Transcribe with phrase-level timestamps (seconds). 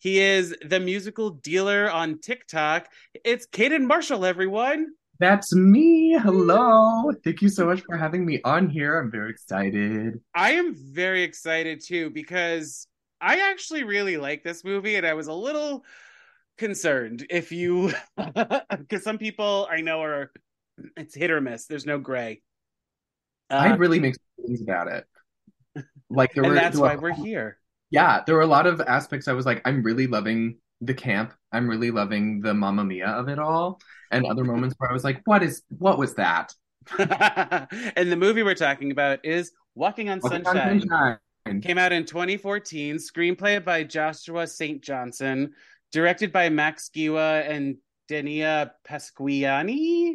[0.00, 2.88] He is the musical dealer on TikTok.
[3.22, 4.86] It's Caden Marshall, everyone.
[5.18, 6.18] That's me.
[6.18, 7.12] Hello.
[7.22, 8.98] Thank you so much for having me on here.
[8.98, 10.18] I'm very excited.
[10.34, 12.86] I am very excited too because
[13.20, 15.84] I actually really like this movie, and I was a little
[16.56, 20.32] concerned if you, because some people I know are
[20.96, 21.66] it's hit or miss.
[21.66, 22.40] There's no gray.
[23.50, 25.04] I Uh, really mixed feelings about it.
[26.08, 27.59] Like there and were, that's why we're here.
[27.90, 31.34] Yeah, there were a lot of aspects I was like, I'm really loving the camp.
[31.52, 33.80] I'm really loving the Mamma Mia of it all.
[34.10, 36.54] And other moments where I was like, what is what was that?
[36.98, 40.80] and the movie we're talking about is Walking on Walking on Sunshine.
[40.80, 41.60] Sunshine.
[41.62, 42.96] Came out in 2014.
[42.96, 44.82] Screenplay by Joshua St.
[44.82, 45.52] Johnson.
[45.92, 47.76] Directed by Max Giwa and
[48.08, 50.14] Denia Pasquiani.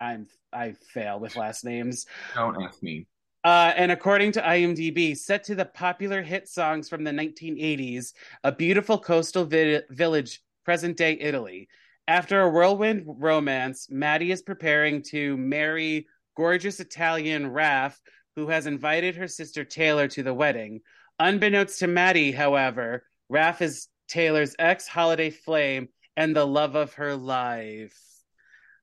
[0.00, 2.06] I'm I fail with last names.
[2.34, 3.06] Don't ask me.
[3.42, 8.12] Uh, and according to IMDb, set to the popular hit songs from the 1980s,
[8.44, 11.68] a beautiful coastal vi- village, present day Italy.
[12.06, 17.96] After a whirlwind romance, Maddie is preparing to marry gorgeous Italian Raph,
[18.36, 20.80] who has invited her sister Taylor to the wedding.
[21.18, 27.14] Unbeknownst to Maddie, however, Raph is Taylor's ex holiday flame and the love of her
[27.14, 28.09] life.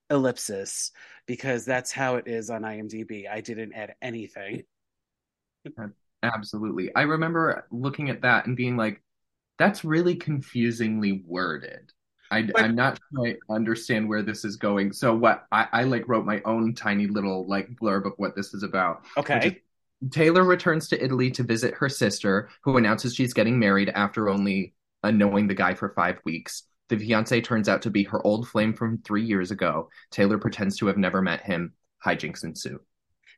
[0.09, 0.91] Ellipsis,
[1.25, 3.29] because that's how it is on IMDb.
[3.29, 4.63] I didn't add anything.
[6.23, 6.93] Absolutely.
[6.95, 9.01] I remember looking at that and being like,
[9.59, 11.91] that's really confusingly worded.
[12.29, 14.91] I, I'm not sure I understand where this is going.
[14.91, 18.53] So what I, I like wrote my own tiny little like blurb of what this
[18.53, 19.05] is about.
[19.17, 19.47] Okay.
[19.47, 19.53] is-
[20.11, 24.75] Taylor returns to Italy to visit her sister, who announces she's getting married after only
[25.03, 26.63] uh, knowing the guy for five weeks.
[26.89, 29.89] The fiance turns out to be her old flame from three years ago.
[30.11, 31.73] Taylor pretends to have never met him.
[32.05, 32.79] Hijinks ensue.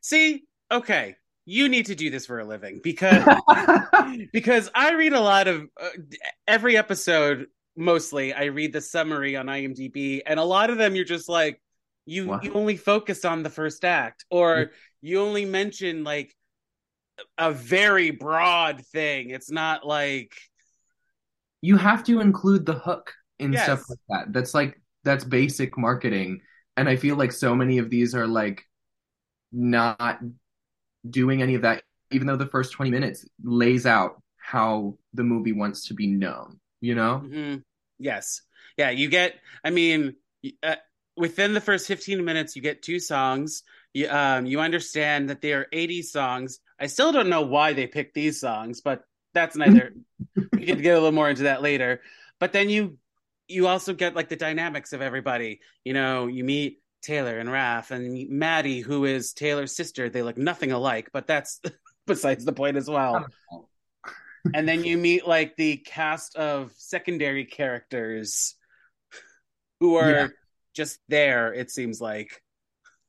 [0.02, 1.16] See, okay,
[1.46, 3.24] you need to do this for a living because
[4.32, 5.88] because I read a lot of uh,
[6.46, 7.46] every episode.
[7.76, 11.60] Mostly, I read the summary on IMDb, and a lot of them you're just like,
[12.04, 12.40] you Wow.
[12.42, 16.34] you only focus on the first act, or you only mention like
[17.38, 19.30] a very broad thing.
[19.30, 20.34] It's not like
[21.62, 23.64] you have to include the hook in Yes.
[23.64, 24.32] stuff like that.
[24.32, 26.42] That's like that's basic marketing.
[26.76, 28.64] And I feel like so many of these are like
[29.52, 30.20] not
[31.08, 35.52] doing any of that, even though the first 20 minutes lays out how the movie
[35.52, 37.24] wants to be known, you know?
[37.24, 37.64] Mhm.
[37.98, 38.42] Yes.
[38.76, 40.16] Yeah, you get, I mean,
[40.62, 40.76] uh,
[41.16, 43.62] within the first 15 minutes, you get two songs.
[43.92, 46.60] You, um, you understand that they are 80 songs.
[46.78, 49.92] I still don't know why they picked these songs, but that's neither,
[50.58, 52.02] we can get a little more into that later.
[52.38, 52.98] But then you,
[53.50, 55.60] you also get like the dynamics of everybody.
[55.84, 60.08] You know, you meet Taylor and Raph and Maddie, who is Taylor's sister.
[60.08, 61.60] They look nothing alike, but that's
[62.06, 63.24] besides the point as well
[64.54, 68.56] and then you meet like the cast of secondary characters
[69.78, 70.28] who are Yeah.
[70.74, 72.42] just there it seems like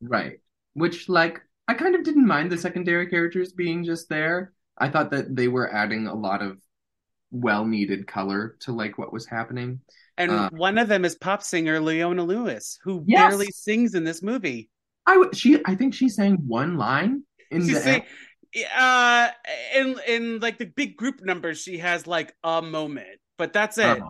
[0.02, 0.40] Right.
[0.74, 4.54] Which, like, I kind of didn't mind the secondary characters being just there.
[4.78, 6.58] I thought that they were adding a lot of
[7.32, 9.80] well-needed color to like what was happening.
[10.18, 10.50] and Uh.
[10.52, 13.32] one of them is pop singer leona lewis who Yes.
[13.32, 14.70] barely sings in this movie
[15.08, 18.04] I w- she I think she sang one line in she's the saying
[18.76, 19.30] uh
[19.74, 24.00] in in like the big group numbers she has like a moment but that's it
[24.02, 24.10] Oh.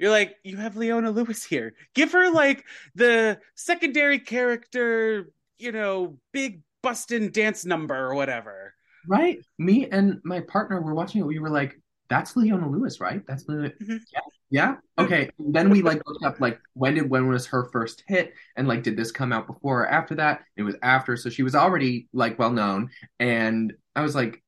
[0.00, 1.74] You're like, you have Leona Lewis here.
[1.92, 5.28] Give her like the secondary character,
[5.58, 8.74] you know, big bustin' dance number or whatever.
[9.08, 9.38] Right?
[9.58, 11.26] Me and my partner were watching it.
[11.26, 13.22] We were like, "That's Leona Lewis, right?
[13.26, 14.00] That's Leona." Mhm.
[14.12, 14.76] Yeah, yeah.
[14.98, 15.30] Okay.
[15.38, 18.68] And then we like looked up like when did when was her first hit, and
[18.68, 20.42] like did this come out before or after that?
[20.56, 22.90] It was after, so she was already like well known.
[23.18, 24.42] And I was like,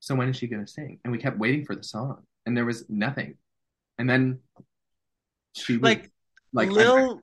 [0.00, 2.64] "So when is she gonna sing?" And we kept waiting for the song, and there
[2.66, 3.36] was nothing.
[3.98, 4.40] And then
[5.54, 6.10] she was, Like,
[6.52, 7.20] like Lil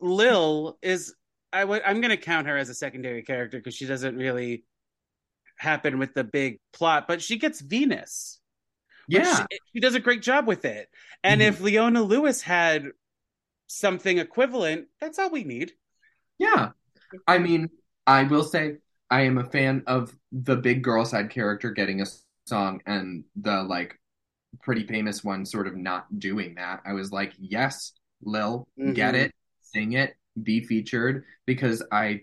[0.00, 1.14] Lil is
[1.52, 4.64] I would I'm gonna count her as a secondary character because she doesn't really
[5.56, 8.39] happen with the big plot, but she gets Venus.
[9.10, 10.88] Yeah, she, she does a great job with it.
[11.24, 11.48] And Mhm.
[11.48, 12.86] if Leona Lewis had
[13.66, 15.72] something equivalent, that's all we need.
[16.38, 16.70] Yeah.
[17.26, 17.70] I mean,
[18.06, 18.76] I will say
[19.10, 22.06] I am a fan of the big girl side character getting a
[22.46, 23.98] song and the like
[24.62, 26.80] pretty famous one sort of not doing that.
[26.84, 27.92] I was like, yes,
[28.22, 28.94] Lil, Mhm.
[28.94, 32.22] get it, sing it, be featured because I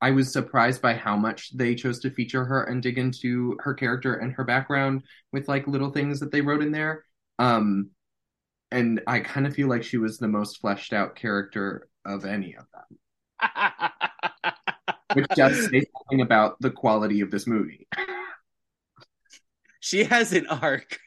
[0.00, 3.74] I was surprised by how much they chose to feature her and dig into her
[3.74, 5.02] character and her background
[5.32, 7.04] with like little things that they wrote in there.
[7.38, 7.90] Um
[8.70, 12.54] and I kind of feel like she was the most fleshed out character of any
[12.54, 13.90] of them,
[15.14, 17.88] which does say something about the quality of this movie.
[19.80, 20.98] she has an arc.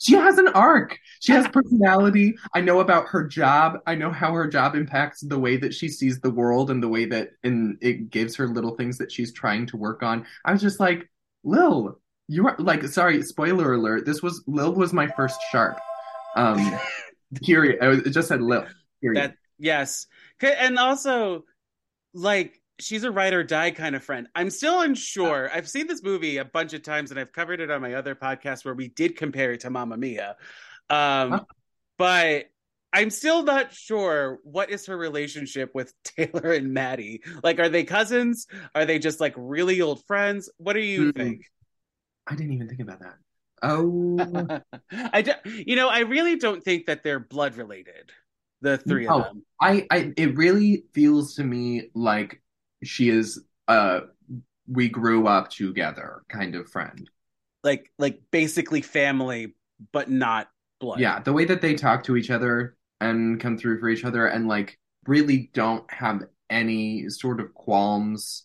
[0.00, 0.98] She has an arc.
[1.20, 2.34] She has personality.
[2.54, 3.78] I know about her job.
[3.86, 6.88] I know how her job impacts the way that she sees the world and the
[6.88, 10.26] way that and it gives her little things that she's trying to work on.
[10.44, 11.08] I was just like,
[11.44, 11.98] Lil,
[12.28, 14.06] you are like sorry, spoiler alert.
[14.06, 15.78] This was Lil was my first sharp.
[16.34, 16.78] Um
[17.44, 17.78] period.
[17.82, 18.66] I was, it just said Lil.
[19.02, 19.22] Period.
[19.22, 20.06] That yes,
[20.42, 21.44] and also
[22.14, 24.28] like she's a ride or die kind of friend.
[24.34, 25.50] I'm still unsure.
[25.52, 28.14] I've seen this movie a bunch of times, and I've covered it on my other
[28.14, 30.36] podcast where we did compare it to Mamma Mia.
[30.88, 31.44] Um, Huh.
[31.98, 32.46] but
[32.92, 37.22] I'm still not sure what is her relationship with Taylor and Maddie.
[37.42, 38.46] Like, are they cousins?
[38.74, 40.50] Are they just like really old friends?
[40.58, 41.16] What do you Mm.
[41.16, 41.42] think?
[42.26, 43.16] I didn't even think about that.
[43.62, 44.60] Oh,
[45.12, 48.10] I do, you know, I really don't think that they're blood related.
[48.62, 49.20] The three No.
[49.20, 49.42] of them.
[49.60, 52.42] I, I, it really feels to me like
[52.82, 54.00] she is uh
[54.68, 57.08] we grew up together kind of friend.
[57.64, 59.54] like like basically family
[59.92, 60.48] but not
[60.80, 64.04] blood Yeah, the way that they talk to each other and come through for each
[64.04, 68.44] other and like really don't have any sort of qualms.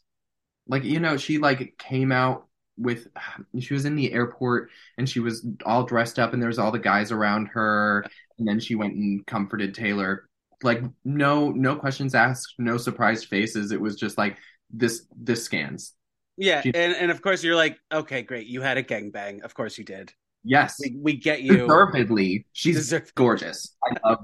[0.68, 2.48] Like, you know, she like came out
[2.78, 3.08] with
[3.60, 6.72] she was in the airport and she was all dressed up and there was all
[6.72, 8.06] the guys around her
[8.38, 10.28] and then she went and comforted Taylor.
[10.66, 13.72] Like no no questions asked, no surprised faces.
[13.72, 14.38] It was just like
[14.70, 15.94] this this scans.
[16.38, 19.54] yeah She- and and of course you're like okay great you had a gangbang of
[19.54, 20.12] course you did
[20.44, 20.76] Yes.
[20.82, 22.46] we, we get you Deservedly.
[22.52, 23.76] She's gorgeous.
[23.84, 24.20] I love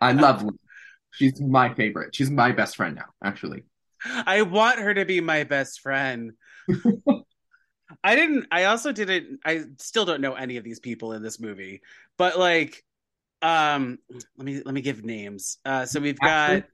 [0.00, 0.44] I love.
[1.12, 2.14] She's my favorite.
[2.14, 3.62] She's my best friend now, actually.
[4.26, 6.32] i want her to be my best friend
[8.04, 11.40] i didn't i also didn't i still don't know any of these people in this
[11.40, 11.80] movie
[12.16, 12.84] but like
[13.42, 13.98] um
[14.36, 16.64] let me let me give names uh so we've got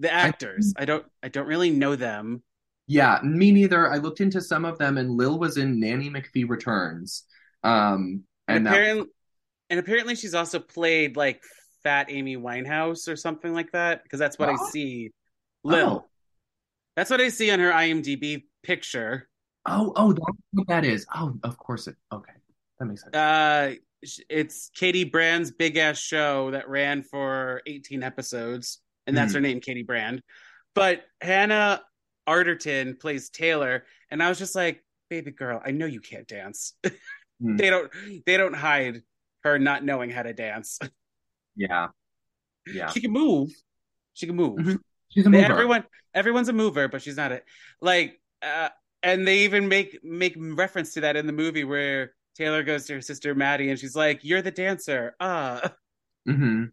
[0.00, 2.42] the actors i don't i don't really know them
[2.88, 3.90] Yeah, me neither.
[3.90, 7.24] I looked into some of them and Lil was in Nanny McPhee Returns.
[7.64, 9.06] Um and, and that apparently
[9.70, 11.42] and apparently she's also played like
[11.82, 15.10] fat amy winehouse or something like that because that's what i see
[15.64, 16.04] lil Oh.
[16.96, 19.28] that's what i see on her imdb picture
[19.68, 21.06] Oh, oh, that's what that is.
[21.12, 21.96] Oh, of course it.
[22.12, 22.32] Okay,
[22.78, 23.16] that makes sense.
[23.16, 29.36] uh it's katy brand's big ass show that ran for 18 episodes and that's Hmm.
[29.36, 30.22] her name katy brand
[30.74, 31.82] but hannah
[32.28, 36.74] arterton plays taylor and i was just like baby girl i know you can't dance
[37.40, 37.56] Hmm.
[37.56, 37.90] they don't
[38.24, 39.02] they don't hide
[39.44, 40.78] her not knowing how to dance
[41.54, 41.88] yeah,
[42.66, 42.88] yeah.
[42.88, 43.50] she can move
[44.14, 44.78] she can move Mhm.
[45.10, 45.44] She's a mover.
[45.52, 45.84] everyone
[46.14, 47.42] everyone's a mover but she's not a
[47.82, 48.70] like uh
[49.02, 52.94] and they even make make reference to that in the movie where taylor goes to
[52.94, 55.68] her sister maddie and she's like you're the dancer uh
[56.26, 56.64] hmm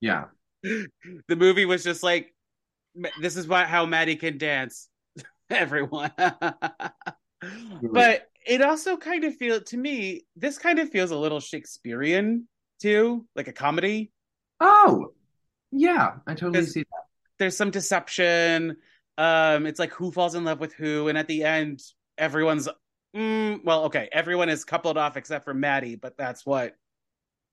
[0.00, 0.26] Yeah,
[0.62, 2.34] the movie was just like
[3.20, 4.88] this is why how maddie can dance
[5.50, 6.12] everyone
[7.92, 12.46] but it also kind of feel to me this kind of feels a little shakespearean
[12.80, 14.10] too like a comedy
[14.60, 15.12] Oh,
[15.70, 16.16] yeah.
[16.26, 17.06] I totally see that.
[17.38, 18.76] there's some deception.
[19.18, 21.80] Um, it's like who falls in love with who, and at the end,
[22.18, 22.68] everyone's
[23.16, 26.76] mm, well, okay, everyone is coupled off except for Maddie, but that's what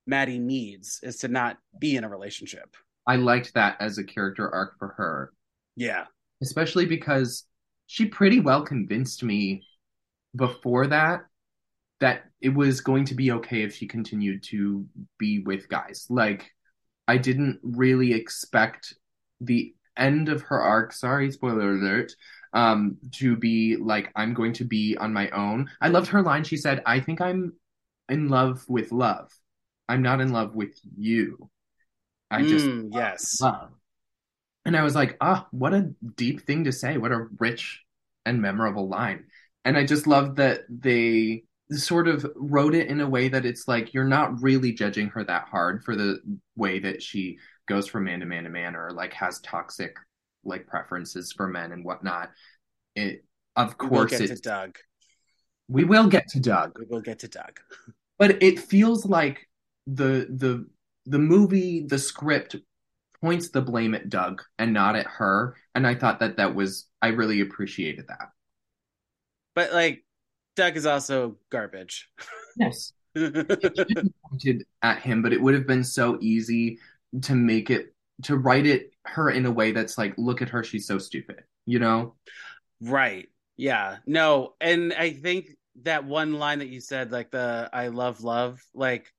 [0.07, 2.75] Maddie needs is to not be in a relationship.
[3.05, 5.33] I liked that as a character arc for her,
[5.75, 6.05] Yeah,
[6.41, 7.45] especially because
[7.87, 9.63] she pretty well convinced me
[10.35, 11.21] before that
[11.99, 14.85] that it was going to be okay if she continued to
[15.19, 16.07] be with guys.
[16.09, 16.51] Like,
[17.07, 18.93] I didn't really expect
[19.41, 22.13] the end of her arc, sorry, spoiler alert,
[22.53, 25.69] um, to be like, I'm going to be on my own.
[25.81, 26.43] I loved her line.
[26.43, 27.53] She said, I think I'm
[28.09, 29.31] in love with love.
[29.87, 31.49] I'm not in love with you.
[32.31, 33.71] I just Mm, yes, love.
[34.65, 36.97] And I was like, ah, what a deep thing to say.
[36.97, 37.83] What a rich
[38.25, 39.25] and memorable line.
[39.65, 43.67] And I just love that they sort of wrote it in a way that it's
[43.67, 46.19] like you're not really judging her that hard for the
[46.55, 47.37] way that she
[47.67, 49.95] goes from man to man to man or like has toxic
[50.43, 52.29] like preferences for men and whatnot.
[52.95, 53.23] It
[53.55, 54.77] of we course get to it Doug.
[55.67, 56.77] we will get to Doug.
[56.77, 57.59] We will get to Doug.
[58.17, 59.47] But it feels like
[59.87, 60.67] the the
[61.05, 62.55] the movie, the script
[63.21, 66.87] points the blame at Doug and not at her, and I thought that that was
[67.01, 68.29] I really appreciated that.
[69.55, 70.03] But like,
[70.55, 72.09] Doug is also garbage.
[72.57, 76.79] Yes, pointed at him, but it would have been so easy
[77.21, 80.63] to make it to write it her in a way that's like, look at her,
[80.63, 82.15] she's so stupid, you know?
[82.81, 83.29] Right.
[83.57, 83.97] Yeah.
[84.05, 85.47] No, and I think
[85.83, 89.13] that one line that you said, like the I love love, like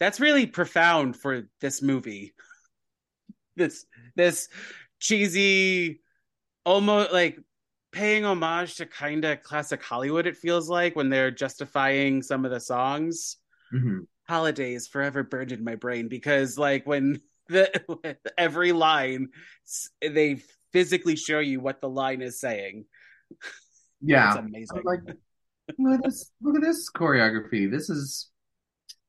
[0.00, 2.34] that's really profound for this movie.
[3.56, 3.86] this
[4.16, 4.48] this
[4.98, 6.00] cheesy
[6.64, 7.38] almost like
[7.92, 12.50] paying homage to kind of classic Hollywood, it feels like, when they're justifying some of
[12.50, 13.36] the songs.
[13.72, 14.00] Mm-hmm.
[14.28, 19.28] Holidays forever burned in my brain because, like, when the every line
[20.00, 22.84] they physically show you what the line is saying.
[24.04, 24.82] Yeah, it's amazing.
[24.82, 24.98] Like,
[25.78, 26.32] look at this!
[26.42, 27.70] Look at this choreography.
[27.70, 28.30] This is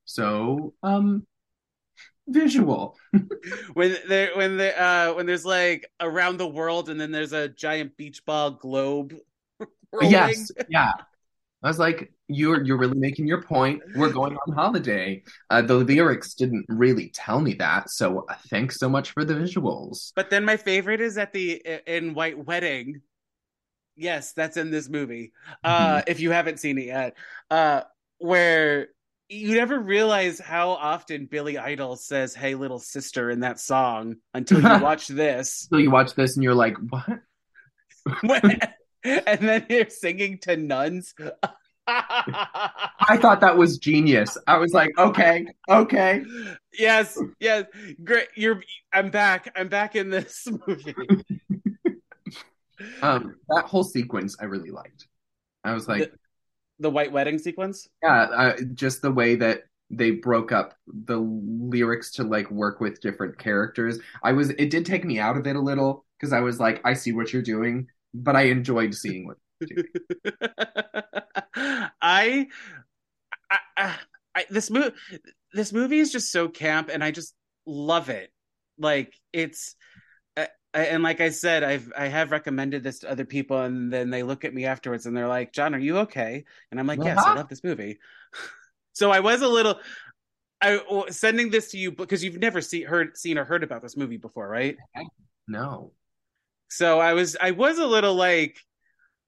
[0.04, 1.26] so um
[2.28, 2.96] visual.
[3.74, 7.48] when there when there uh when there's like around the world and then there's a
[7.48, 9.16] giant beach ball globe.
[9.92, 10.12] Rolling.
[10.12, 10.92] Yes, yeah.
[11.60, 13.82] I was like, you're you're really making your point.
[13.94, 15.22] We're going on holiday.
[15.50, 19.34] Uh, the lyrics didn't really tell me that, so uh, thanks so much for the
[19.34, 20.12] visuals.
[20.16, 23.02] But then my favorite is at the in White Wedding.
[23.96, 25.32] Yes, that's in this movie.
[25.62, 26.10] Uh, mm-hmm.
[26.10, 27.16] If you haven't seen it yet,
[27.50, 27.82] uh,
[28.18, 28.88] where
[29.28, 34.60] you never realize how often Billy Idol says "Hey, little sister" in that song until
[34.60, 35.68] you watch this.
[35.70, 37.20] Until you watch this, and you're like, "What?"
[39.04, 41.14] and then you're singing to nuns.
[41.86, 44.38] I thought that was genius.
[44.46, 46.22] I was like, okay, okay.
[46.78, 47.64] Yes, yes.
[48.02, 48.28] Great.
[48.36, 48.62] You're
[48.92, 49.52] I'm back.
[49.54, 50.94] I'm back in this movie.
[53.02, 55.06] um that whole sequence I really liked.
[55.62, 56.18] I was like the,
[56.80, 57.88] the white wedding sequence?
[58.02, 63.00] Yeah, uh, just the way that they broke up the lyrics to like work with
[63.00, 63.98] different characters.
[64.22, 66.80] I was it did take me out of it a little because I was like,
[66.84, 69.36] I see what you're doing, but I enjoyed seeing what
[71.56, 72.48] I,
[73.50, 73.94] I,
[74.34, 74.94] I, this movie,
[75.52, 77.34] this movie is just so camp, and I just
[77.66, 78.32] love it.
[78.78, 79.76] Like it's,
[80.36, 84.10] uh, and like I said, I've I have recommended this to other people, and then
[84.10, 86.98] they look at me afterwards, and they're like, "John, are you okay?" And I'm like,
[87.04, 87.32] "Yes, uh-huh.
[87.32, 87.98] I love this movie."
[88.92, 89.78] so I was a little.
[90.60, 90.80] I
[91.10, 94.16] sending this to you because you've never seen heard seen or heard about this movie
[94.16, 94.76] before, right?
[95.46, 95.92] No.
[96.68, 98.58] So I was I was a little like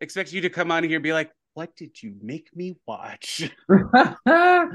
[0.01, 3.51] expect you to come on here and be like, "What did you make me watch?"
[4.27, 4.69] I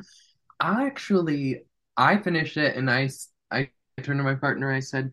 [0.59, 1.61] actually,
[1.95, 3.09] I finished it and I
[3.51, 3.69] I
[4.01, 4.71] turned to my partner.
[4.71, 5.11] I said,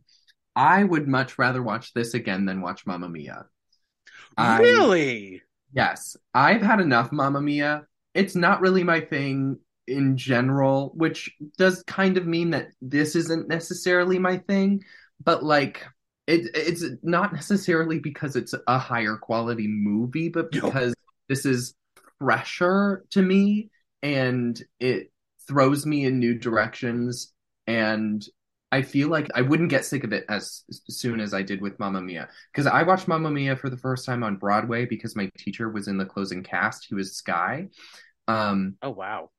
[0.57, 3.45] "I would much rather watch this again than watch Mamma Mia."
[4.39, 5.37] Really?
[5.37, 5.41] I,
[5.75, 7.87] yes, I've had enough Mamma Mia.
[8.15, 13.47] It's not really my thing in general, which does kind of mean that this isn't
[13.47, 14.83] necessarily my thing,
[15.23, 15.85] but like
[16.27, 20.95] it, it's not necessarily because it's a higher quality movie, but because
[21.29, 21.75] this is
[22.19, 23.71] fresher to me
[24.03, 25.13] and it
[25.47, 27.33] throws me in new directions.
[27.67, 28.25] And
[28.71, 31.79] I feel like I wouldn't get sick of it as soon as I did with
[31.79, 32.29] Mamma Mia.
[32.53, 35.89] Because I watched Mamma Mia for the first time on Broadway because my teacher was
[35.89, 36.87] in the closing cast.
[36.89, 37.69] He was Sky.
[38.27, 39.31] Um, oh, wow.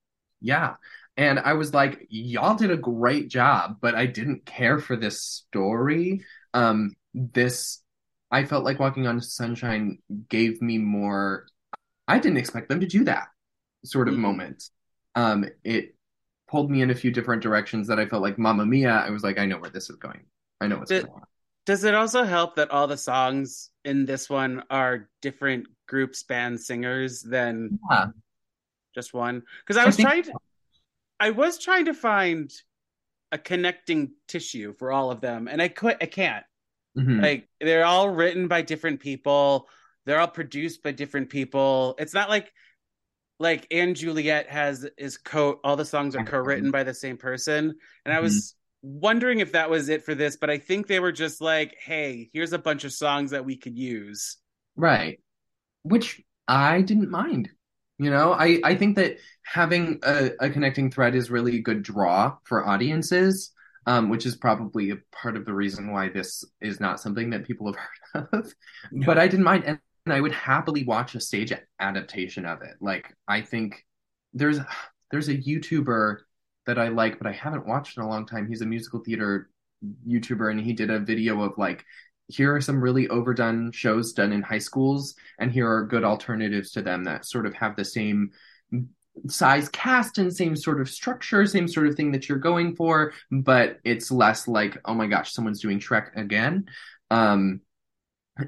[0.42, 0.76] Yeah.
[1.18, 5.22] And I was like, y'all did a great job, but I didn't care for this
[5.22, 7.82] story um this
[8.32, 11.46] i felt like walking on sunshine gave me more
[12.10, 13.28] i didn't expect them to do that
[13.86, 14.24] sort of mm-hmm.
[14.24, 14.64] moment
[15.16, 15.96] um it
[16.50, 19.24] pulled me in a few different directions that i felt like mamma mia i was
[19.24, 20.22] like i know where this is going
[20.62, 21.22] i know what's going on
[21.66, 26.60] does it also help that all the songs in this one are different groups band
[26.60, 28.08] singers than yeah.
[28.94, 30.34] just one because i was I trying to
[31.20, 32.52] i was trying to find
[33.32, 36.46] a connecting tissue for all of them, and I could I can't.
[36.98, 37.22] Mm-hmm.
[37.22, 39.68] Like they're all written by different people.
[40.10, 41.94] They're all produced by different people.
[42.00, 42.52] It's not like
[43.40, 47.66] like & Juliet has is co all the songs are co-written by the same person.
[47.66, 48.18] And mm-hmm.
[48.18, 51.42] I was wondering if that was it for this, but I think they were just
[51.42, 54.38] like, hey, here's a bunch of songs that we could use.
[54.76, 55.20] Right.
[55.84, 57.50] Which I didn't mind.
[58.00, 61.84] You know, I, I think that having a, a connecting thread is really a good
[61.84, 63.52] draw for audiences,
[63.86, 67.46] um, which is probably a part of the reason why this is not something that
[67.46, 67.76] people have
[68.14, 68.54] heard of.
[68.92, 69.06] No.
[69.06, 72.76] But I didn't mind, and, and I would happily watch a stage adaptation of it.
[72.80, 73.86] Like, I think
[74.34, 74.60] there's
[75.12, 76.18] there's a YouTuber
[76.66, 78.48] that I like, but I haven't watched in a long time.
[78.48, 79.50] He's a musical theater
[80.08, 81.84] YouTuber, and he did a video of like
[82.28, 86.72] here are some really overdone shows done in high schools, and here are good alternatives
[86.72, 88.32] to them that sort of have the same
[89.28, 93.14] size cast and same sort of structure, same sort of thing that you're going for,
[93.32, 96.66] but it's less like, oh my gosh, someone's doing Shrek again.
[97.12, 97.62] Um,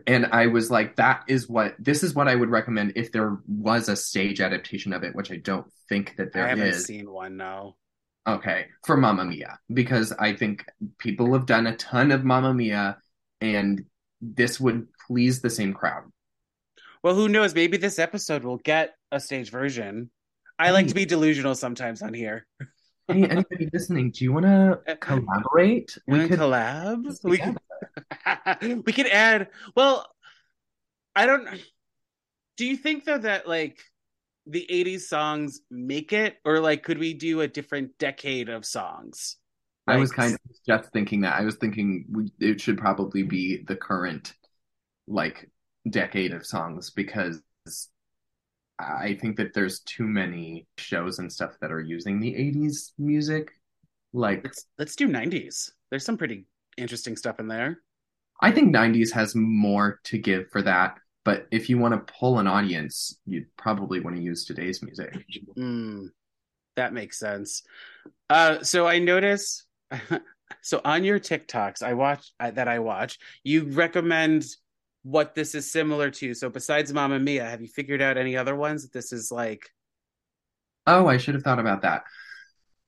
[0.08, 3.38] and I was like, that is what this is what I would recommend if there
[3.48, 6.48] was a stage adaptation of it, which I don't think that there is.
[6.48, 6.86] I haven't is.
[6.86, 7.38] seen one.
[7.38, 7.76] No.
[8.28, 10.64] Okay, for Mamma Mia, because I think
[11.00, 12.98] people have done a ton of Mamma Mia,
[13.40, 13.84] and
[14.22, 16.04] this would please the same crowd.
[17.04, 17.56] Well, who knows?
[17.56, 20.12] Maybe this episode will get a stage version.
[20.60, 22.46] I like to be delusional sometimes on here.
[23.12, 25.98] Hey, anybody listening, do you want to uh, collaborate?
[26.08, 27.24] We could collab.
[27.24, 29.50] We could, we could add.
[29.76, 30.08] Well,
[31.16, 31.48] I don't.
[32.58, 33.80] Do you think though that like
[34.46, 39.38] the '80s songs make it, or like could we do a different decade of songs?
[39.88, 41.36] I was kind of just thinking that.
[41.36, 44.34] I was thinking we, it should probably be the current
[45.08, 45.50] like
[45.90, 47.42] decade of songs because
[48.82, 53.52] I think that there's too many shows and stuff that are using the 80s music.
[54.14, 55.72] Like Let's let's do '90s.
[55.90, 56.46] There's some pretty
[56.78, 57.80] interesting stuff in there.
[58.42, 62.40] I think 90s has more to give for that, but if you want to pull
[62.40, 65.16] an audience, you'd probably want to use today's music.
[65.58, 66.08] Mm,
[66.76, 67.64] that makes sense.
[68.30, 69.66] Uh, so I notice,
[70.62, 74.46] so on your TikToks, I watch uh, that I watch, you recommend
[75.04, 76.34] what this is similar to.
[76.34, 79.70] So besides Mamma Mia, have you figured out any other ones that this is like?
[80.88, 82.04] Oh, I should have thought about that.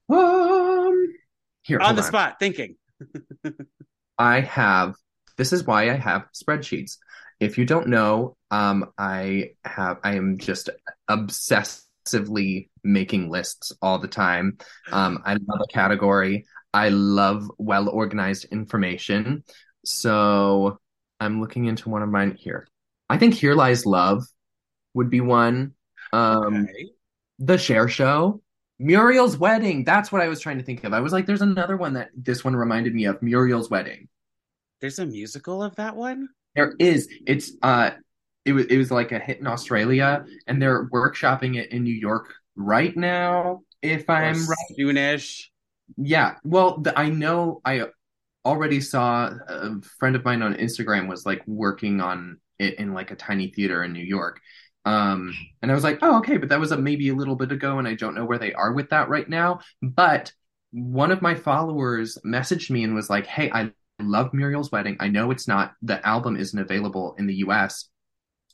[0.10, 1.14] Um,
[1.62, 2.76] here, on the spot thinking.
[4.18, 4.96] I have
[5.38, 6.98] this is why I have spreadsheets.
[7.40, 10.70] If you don't know, um, I have I am just
[11.10, 14.58] obsessively making lists all the time.
[14.92, 16.46] Um, I love a category.
[16.74, 19.44] I love well organized information.
[19.86, 20.80] So
[21.24, 22.68] I'm looking into one of mine here.
[23.10, 24.24] I think Here Lies Love
[24.94, 25.74] would be one.
[26.12, 26.90] Um, Okay.
[27.40, 28.42] The Cher Show.
[28.80, 29.84] Muriel's Wedding.
[29.84, 30.94] That's what I was trying to think of.
[30.94, 33.22] I was like, there's another one that this one reminded me of.
[33.22, 34.08] Muriel's Wedding.
[34.82, 36.30] There's a musical of that one.
[36.56, 37.08] There is.
[37.26, 37.92] It's uh
[38.46, 41.94] it was it was like a hit in Australia and they're workshopping it in New
[41.94, 44.58] York right now, if I'm right.
[44.78, 45.46] Soonish.
[45.98, 46.36] Yeah.
[46.44, 47.88] Well, the, I know I
[48.46, 53.12] already saw a friend of mine on Instagram was like working on it in like
[53.12, 54.40] a tiny theater in New York.
[54.86, 57.52] Um, and I was like, oh, okay, but that was a, maybe a little bit
[57.52, 59.62] ago, and I don't know where they are with that right now.
[59.82, 60.34] But
[60.72, 64.98] one of my followers messaged me and was like, hey, I love Muriel's Wedding.
[65.00, 67.88] I know it's not, the album isn't available in the US.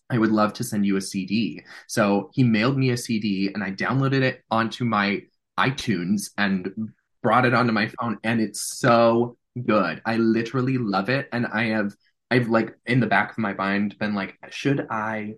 [0.09, 1.61] I would love to send you a CD.
[1.87, 5.21] So he mailed me a CD and I downloaded it onto my
[5.57, 10.01] iTunes and brought it onto my phone and it's so good.
[10.05, 11.93] I literally love it and I have
[12.31, 15.35] I've like in the back of my mind been like should I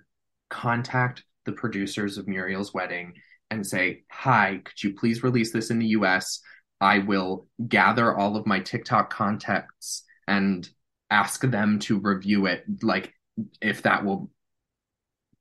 [0.49, 3.13] contact the producers of Muriel's Wedding
[3.49, 6.41] and say, "Hi, could you please release this in the US?
[6.79, 10.67] I will gather all of my TikTok contacts and
[11.09, 13.13] ask them to review it like
[13.61, 14.31] if that will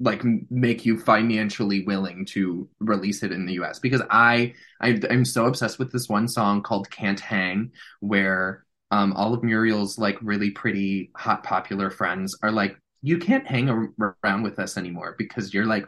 [0.00, 5.24] like make you financially willing to release it in the US because I, I I'm
[5.24, 10.18] so obsessed with this one song called Can't Hang where um all of Muriel's like
[10.22, 15.54] really pretty hot popular friends are like you can't hang around with us anymore because
[15.54, 15.86] you're like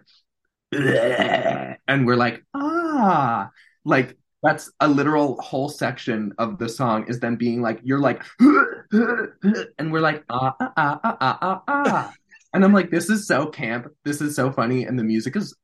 [0.74, 3.50] "Bleh." and we're like ah
[3.84, 8.22] like that's a literal whole section of the song is them being like you're like
[8.40, 12.12] and we're like ah ah ah ah ah ah ah
[12.54, 13.88] and I'm like, this is so camp.
[14.04, 14.84] This is so funny.
[14.84, 15.54] And the music is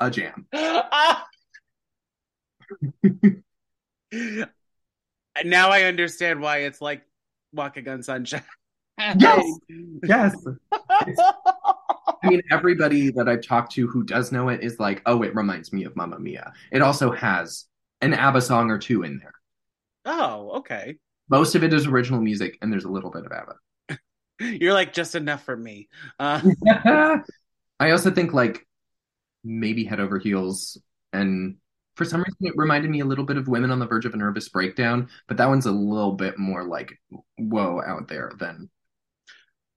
[0.00, 0.46] a jam.
[4.12, 4.48] Ah!
[5.44, 7.02] Now I understand why it's like
[7.52, 8.42] walking on sunshine.
[9.18, 9.44] Yes.
[10.02, 10.34] Yes.
[10.72, 15.34] I mean, everybody that I've talked to who does know it is like, oh, it
[15.34, 16.52] reminds me of Mamma Mia.
[16.72, 17.66] It also has
[18.00, 19.34] an ABBA song or two in there.
[20.04, 20.96] oh, okay.
[21.28, 23.98] Most of it is original music, and there's a little bit of ABBA.
[24.60, 25.88] You're like just enough for me.
[26.18, 26.40] Uh,
[27.80, 28.66] I also think like
[29.42, 30.78] maybe Head Over Heels,
[31.12, 31.56] and
[31.96, 34.14] for some reason it reminded me a little bit of Women on the Verge of
[34.14, 36.92] a Nervous Breakdown, but that one's a little bit more like
[37.38, 38.70] whoa out there than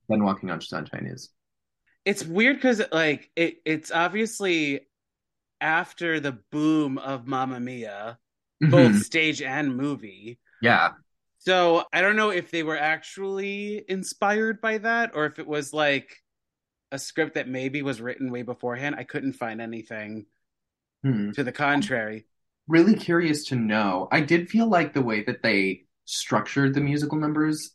[0.10, 1.30] than Walking on Sunshine is.
[2.06, 4.82] it's weird because like it it's obviously
[5.62, 8.18] after the boom of Mamma Mia,
[8.62, 9.00] both Mhm.
[9.00, 10.40] stage and movie.
[10.62, 10.94] Yeah,
[11.40, 15.74] So I don't know if they were actually inspired by that or if it was
[15.74, 16.22] like
[16.92, 18.96] a script that maybe was written way beforehand.
[18.98, 20.26] I couldn't find anything
[21.04, 21.32] Hmm.
[21.32, 22.26] to the contrary.
[22.68, 24.08] really curious to know.
[24.12, 27.72] I did feel like the way that they structured the musical numbers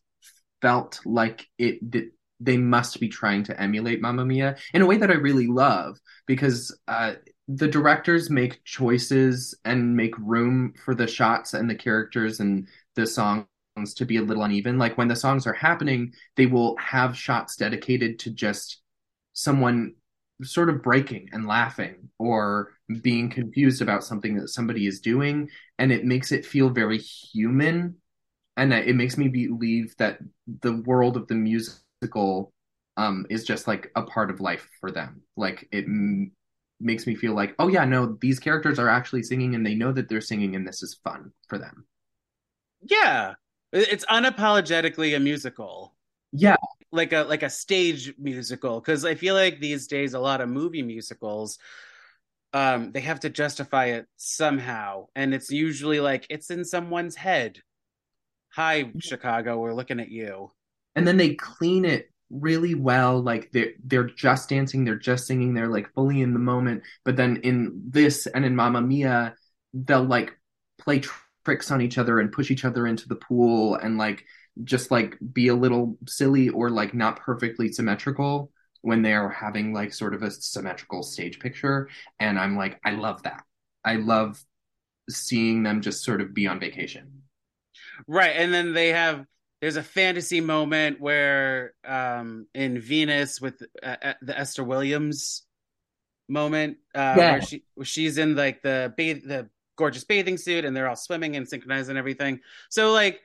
[0.63, 2.11] felt like it did,
[2.41, 5.99] they must be trying to emulate Mamma Mia in a way that I really love
[6.27, 7.15] because uh,
[7.49, 13.07] the directors make choices and make room for the shots and the characters and the
[13.07, 13.47] songs
[13.97, 14.79] to be a little uneven.
[14.79, 18.81] Like when the songs are happening, they will have shots dedicated to just
[19.33, 19.95] someone
[20.43, 25.91] sort of breaking and laughing or being confused about something that somebody is doing and
[25.91, 27.97] it makes it feel very human
[28.57, 30.19] and it makes me believe that
[30.63, 32.53] the world of the musical
[32.97, 36.33] um, is just like a part of life for them like it m-
[36.81, 39.93] makes me feel like oh yeah no these characters are actually singing and they know
[39.93, 41.87] that they're singing and this is fun for them
[42.83, 43.35] Yeah.
[43.73, 45.95] It's unapologetically a musical.
[46.33, 46.57] yeah
[46.93, 48.81] Like a like a stage musical.
[48.81, 51.59] Cause I feel like these days a lot of movie musicals
[52.55, 55.07] um they have to justify it somehow.
[55.17, 57.61] And it's usually like it's in someone's head.
[58.55, 60.51] Hi, Chicago, we're looking at you.
[60.95, 65.55] and then they clean it really well like they're they're just dancing they're just singing
[65.55, 69.35] they're like fully in the moment but then in this and in Mamma Mia
[69.75, 70.37] they'll like
[70.81, 71.13] play tr-
[71.45, 74.25] tricks on each other and push each other into the pool and like
[74.65, 78.51] just like be a little silly or like not perfectly symmetrical
[78.85, 81.89] when they're having like sort of a symmetrical stage picture
[82.21, 83.45] and I'm like I love that
[83.85, 84.45] I love
[85.11, 87.23] seeing them just sort of be on vacation
[88.07, 88.35] Right.
[88.37, 89.27] And then they have
[89.61, 95.43] there's a fantasy moment where um in Venus with uh, uh, the Esther Williams
[96.29, 97.25] moment uh Yeah.
[97.25, 101.37] where she she's in like the bath the gorgeous bathing suit and they're all swimming
[101.37, 102.41] and synchronized and everything.
[102.71, 103.21] So like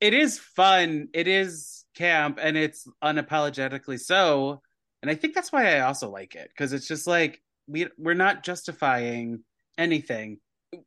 [0.00, 4.62] it is fun, it is camp and it's unapologetically so.
[5.02, 8.14] And I think that's why I also like it because it's just like we we're
[8.14, 9.40] not justifying
[9.78, 10.38] anything.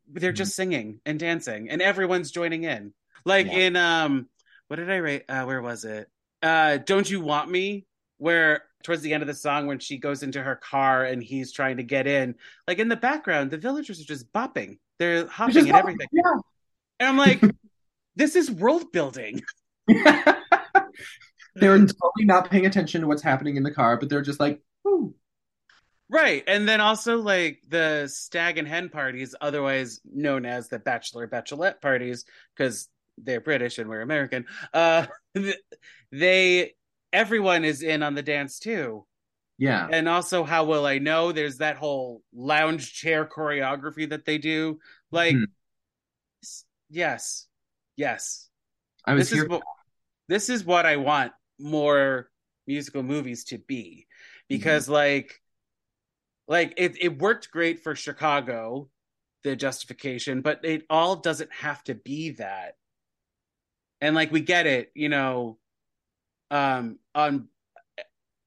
[0.08, 2.92] They're just singing and dancing and everyone's joining in.
[3.24, 3.52] Like Yeah.
[3.58, 4.28] in um
[4.68, 5.24] what did I write?
[5.28, 6.08] Uh where was it?
[6.42, 7.86] Uh Don't You Want Me?
[8.18, 11.52] Where towards the end of the song when she goes into her car and he's
[11.52, 12.34] trying to get in,
[12.68, 14.78] like in the background, the villagers are just bopping.
[14.98, 16.06] They're hopping and everything.
[16.12, 16.22] yeah
[17.00, 17.40] And I'm like,
[18.16, 19.42] this is world building.
[21.54, 24.60] they're totally not paying attention to what's happening in the car, but they're just like,
[24.86, 25.14] ooh.
[26.10, 26.44] Right.
[26.46, 31.80] And then also like the stag and hen parties, otherwise known as the bachelor bachelorette
[31.80, 32.24] parties,
[32.56, 32.88] because
[33.18, 34.44] they're British and we're American.
[34.72, 35.06] Uh
[36.12, 36.74] they
[37.12, 39.06] everyone is in on the dance too.
[39.56, 39.88] Yeah.
[39.90, 41.32] And also how will I know?
[41.32, 44.78] There's that whole lounge chair choreography that they do.
[45.10, 45.46] Like Mhm.
[46.90, 47.46] yes.
[47.96, 48.48] Yes.
[49.04, 49.44] I was This here.
[49.44, 49.62] is what
[50.28, 52.30] this is what I want more
[52.66, 54.06] musical movies to be.
[54.48, 55.40] Because like
[56.46, 58.90] like it, it worked great for Chicago,
[59.42, 62.76] the justification, but it all doesn't have to be that.
[64.00, 65.58] And like we get it, you know,
[66.50, 67.48] um on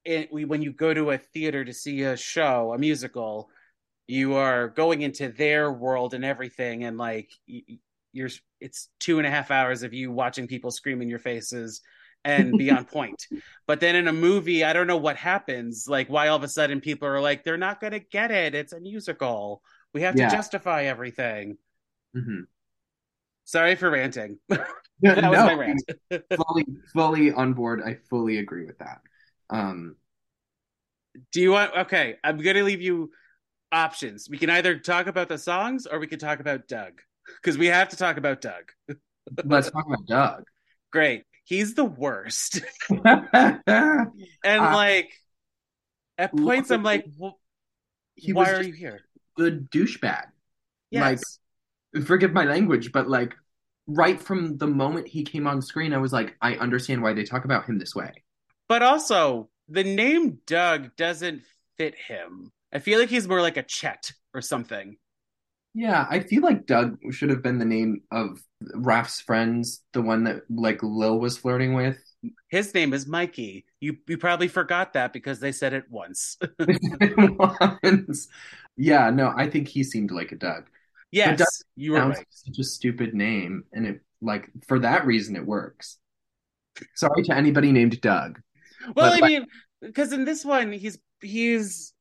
[0.06, 3.50] it, we when you go to a theater to see a show, a musical,
[4.08, 7.32] you are going into their world and everything, and like
[8.14, 8.30] you're,
[8.62, 11.82] it's two and a half hours of you watching people scream in your faces
[12.28, 13.26] and be on point.
[13.66, 15.88] But then in a movie, I don't know what happens.
[15.88, 18.54] Like why all of a sudden people are like, they're not going to get it.
[18.56, 19.62] It's a musical.
[19.94, 20.30] We have Yeah.
[20.30, 21.58] to justify everything.
[22.16, 22.48] Mhm.
[23.46, 24.40] Sorry for ranting.
[25.02, 25.84] That was my rant.
[26.36, 27.84] fully, fully on board.
[27.86, 29.00] I fully agree with that.
[29.52, 29.96] Um,
[31.32, 31.72] Do you want?
[31.86, 33.12] Okay, I'm gonna leave you
[33.72, 34.28] options.
[34.28, 36.94] We can either talk about the songs or we can talk about Doug
[37.40, 38.72] because we have to talk about Doug.
[39.46, 40.44] let's talk about Doug.
[40.92, 42.62] Great, he's the worst,
[43.06, 44.12] and
[44.58, 45.12] Uh, like
[46.18, 47.40] at points I'm like, well,
[48.34, 49.02] was why are you here?
[49.38, 50.26] good douchebag.
[50.94, 51.40] Like, Yes,
[52.06, 53.36] forgive my language, but like,
[53.88, 57.24] right from the moment he came on screen, I was like, I understand why they
[57.24, 58.12] talk about him this way.
[58.68, 61.44] but also the name Doug doesn't
[61.78, 62.52] fit him.
[62.72, 64.98] I feel like he's more like a Chet or something.
[65.74, 70.24] Yeah, I feel like Doug should have been the name of Raph's friends, the one
[70.26, 71.98] that like Lil was flirting with.
[72.50, 73.66] His name is Mikey.
[73.80, 76.38] You you probably forgot that because they said it once.
[77.84, 78.28] Once.
[78.76, 80.66] Yeah, no, I think he seemed like a Doug.
[81.12, 82.26] yes, Doug you were right.
[82.30, 85.98] such a stupid name, and it like for that reason it works.
[86.96, 88.42] Sorry to anybody named Doug.
[88.96, 89.46] Well, I like- mean,
[89.82, 91.94] because in this one, he's he's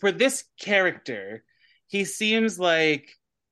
[0.00, 1.44] for this character,
[1.88, 3.10] he seems like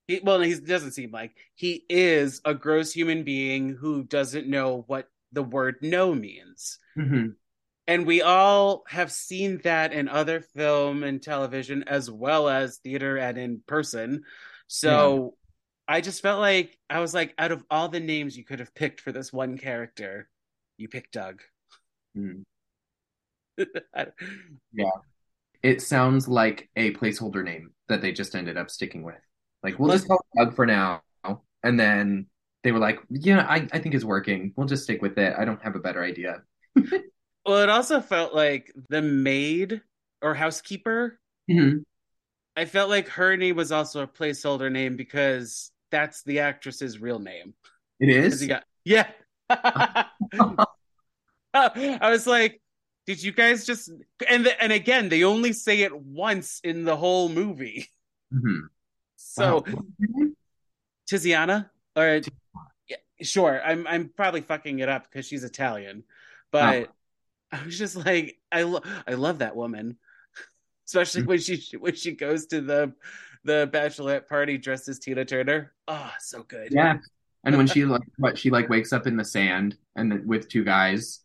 [0.08, 4.84] he, well, he doesn't seem like he is a gross human being who doesn't know
[4.88, 6.78] what the word no means.
[6.96, 7.36] Mhm.
[7.86, 13.16] And we all have seen that in other film and television as well as theater
[13.16, 14.24] and in person.
[14.66, 15.36] So
[15.86, 18.74] I just felt like I was like, out of all the names you could have
[18.74, 20.28] picked for this one character,
[20.76, 21.42] you picked Doug.
[22.16, 22.44] Mm.
[23.94, 24.08] I-
[25.62, 29.20] It sounds like a placeholder name that they just ended up sticking with.
[29.62, 31.02] Like we'll just call it Doug for now,
[31.62, 32.26] and then
[32.64, 34.52] they were like, yeah, I, I think it's working.
[34.56, 35.34] We'll just stick with it.
[35.38, 36.42] I don't have a better idea.
[37.48, 39.80] Well, it also felt like the maid
[40.20, 41.18] or housekeeper.
[41.50, 41.84] Mhm.
[42.54, 47.18] I felt like her name was also a placeholder name because that's the actress's real
[47.18, 47.54] name.
[48.00, 48.46] It is?
[48.46, 49.06] got yeah.
[49.48, 50.10] I
[52.02, 52.60] was like,
[53.06, 53.90] did you guys just
[54.28, 57.88] and the, and again they only say it once in the whole movie.
[58.30, 58.68] Mhm.
[59.38, 60.28] So Wow.
[61.10, 62.20] Tiziana or
[62.88, 66.04] yeah, sure, I'm I'm probably fucking it up because she's Italian,
[66.52, 66.86] but uh-huh.
[67.52, 69.96] I was just like, I lo- I love that woman,
[70.86, 72.92] especially when she when she goes to the
[73.44, 75.72] the bachelorette party dressed as Tina Turner.
[75.86, 76.72] Oh, so good.
[76.72, 76.98] Yeah.
[77.44, 80.48] And when she like what she like wakes up in the sand and then with
[80.48, 81.20] two guys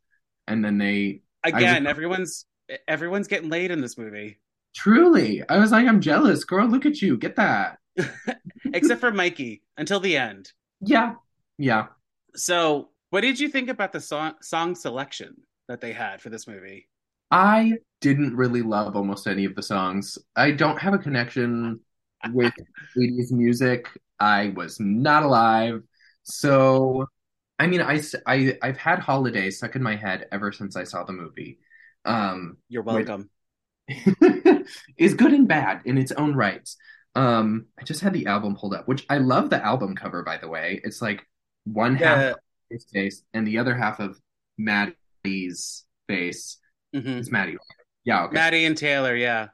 [0.48, 1.90] and then they Again, I oh.
[1.90, 2.46] everyone's
[2.88, 4.40] everyone's getting laid in this movie,
[4.74, 6.68] truly I was like, I'm jealous, girl.
[6.68, 7.18] Look at you.
[7.18, 7.80] Get that.
[8.74, 10.52] except for Mikey until the end.
[10.82, 11.16] Yeah.
[11.58, 11.88] Yeah.
[12.36, 15.36] So, what did you think about the song song selection
[15.68, 16.90] that they had for this movie?
[17.32, 20.18] I didn't really love almost any of the songs.
[20.36, 21.80] I don't have a connection
[22.32, 22.54] with
[22.98, 23.88] 80s music.
[24.20, 25.82] I was not alive.
[26.24, 27.08] So,
[27.60, 31.04] I mean, I, I, I've had Holiday stuck in my head ever since I saw
[31.04, 31.60] the movie.
[32.06, 33.08] Um, You're Wait.
[33.08, 33.30] welcome.
[34.98, 36.78] is good and bad in its own rights.
[37.16, 40.38] Um, I just had the album pulled up, which I love the album cover, by
[40.38, 40.82] the way.
[40.84, 41.26] It's like
[41.66, 44.20] one half of his face and the other half of
[44.58, 46.58] Maddie's face.
[46.96, 47.20] Mhm.
[47.20, 47.58] It's Maddie.
[48.04, 48.34] Yeah, okay.
[48.34, 49.50] Maddie and Taylor, yeah.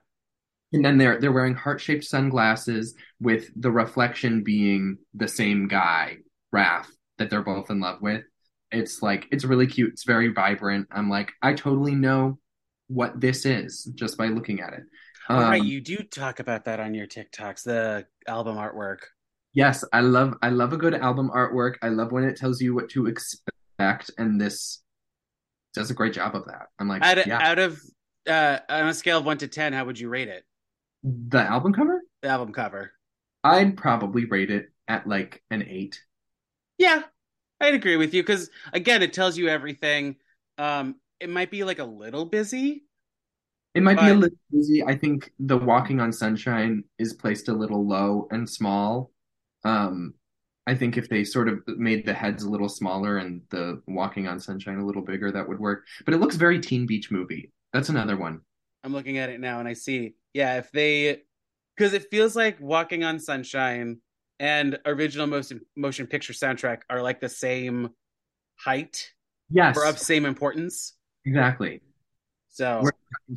[0.71, 6.17] And then they're they're wearing heart-shaped sunglasses with the reflection being the same guy,
[6.53, 6.85] Raph,
[7.17, 8.23] that they're both in love with.
[8.71, 9.93] It's like it's really cute.
[9.93, 10.87] It's very vibrant.
[10.91, 12.39] I'm like, I totally know
[12.87, 14.83] what this is just by looking at it.
[15.29, 18.99] All right, Um, you do talk about that on your TikToks, the album artwork.
[19.53, 21.75] Yes, I love I love a good album artwork.
[21.81, 24.81] I love when it tells you what to expect, and this
[25.73, 26.67] does a great job of that.
[26.79, 27.79] I'm like, Out, yeah, out of
[28.27, 30.45] uh, on a scale of one to ten, how would you rate it?
[31.03, 32.91] the album cover, The album cover.
[33.43, 36.01] I'd probably rate it at like an eight.
[36.77, 37.03] Yeah,
[37.61, 40.17] I'd agree with you because again, it tells you everything.
[40.57, 42.83] Um, it might be like a little busy.
[43.75, 44.83] It might be a little busy.
[44.83, 49.11] I think the Walking on Sunshine is placed a little low and small.
[49.63, 50.15] Um,
[50.65, 54.27] I think if they sort of made the heads a little smaller and the Walking
[54.27, 55.85] on Sunshine a little bigger, that would work.
[56.05, 57.51] But it looks very Teen Beach movie.
[57.73, 58.41] That's another one.
[58.83, 61.21] I'm looking at it now and I see, yeah, if they,
[61.75, 63.99] because it feels like Walking on Sunshine
[64.39, 67.89] and original motion motion picture soundtrack are like the same
[68.55, 69.11] height
[69.51, 70.93] Yes, or of same importance.
[71.25, 71.81] exactly.
[72.59, 72.83] So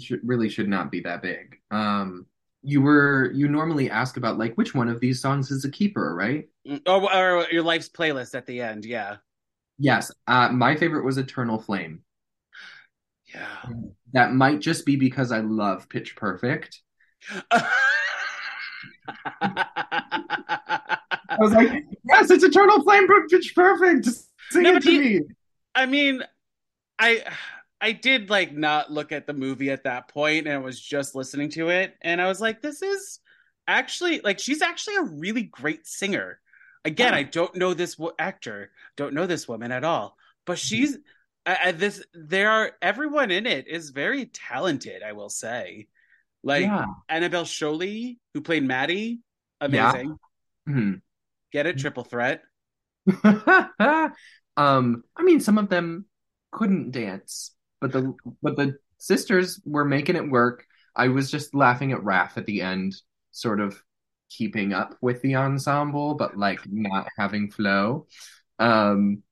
[0.01, 1.57] should, really should not be that big.
[1.71, 2.27] Um,
[2.65, 6.13] you were you normally ask about like which one of these songs is a keeper,
[6.15, 6.49] right?
[6.87, 9.17] or, or your life's playlist at the end, yeah,
[9.79, 10.11] Yes.
[10.27, 12.03] Uh, my favorite was Eternal Flame.
[13.33, 13.47] yeah.
[14.13, 16.81] That might just be because I love Pitch Perfect.
[17.51, 17.67] I
[21.39, 24.05] was like, yes, it's Eternal Flame from Pitch Perfect.
[24.05, 25.21] Just sing No, it to you- me.
[25.75, 26.23] I mean,
[26.99, 27.25] I
[27.83, 31.15] I did like not look at the movie at that point and I was just
[31.17, 33.19] listening to it and I was like this is
[33.67, 36.39] actually like she's actually a really great singer.
[36.85, 37.17] Again, Oh.
[37.17, 40.17] I don't know this wo- actor, don't know this woman at all,
[40.47, 40.97] but she's
[41.45, 45.89] I, I, this there are everyone in it is very talented, I will say.
[46.45, 46.87] Like yeah.
[47.09, 49.21] Annabel Scholey who played Maddie,
[49.61, 49.91] Yeah.
[49.91, 50.17] amazing.
[50.69, 51.01] Mhm.
[51.53, 52.43] Get it triple threat.
[54.57, 56.07] um, I mean, some of them
[56.51, 60.65] couldn't dance, but the but the sisters were making it work.
[60.97, 62.95] I was just laughing at Raph at the end,
[63.33, 63.83] sort of
[64.31, 68.07] keeping up with the ensemble, but like not having flow.
[68.59, 69.23] Um,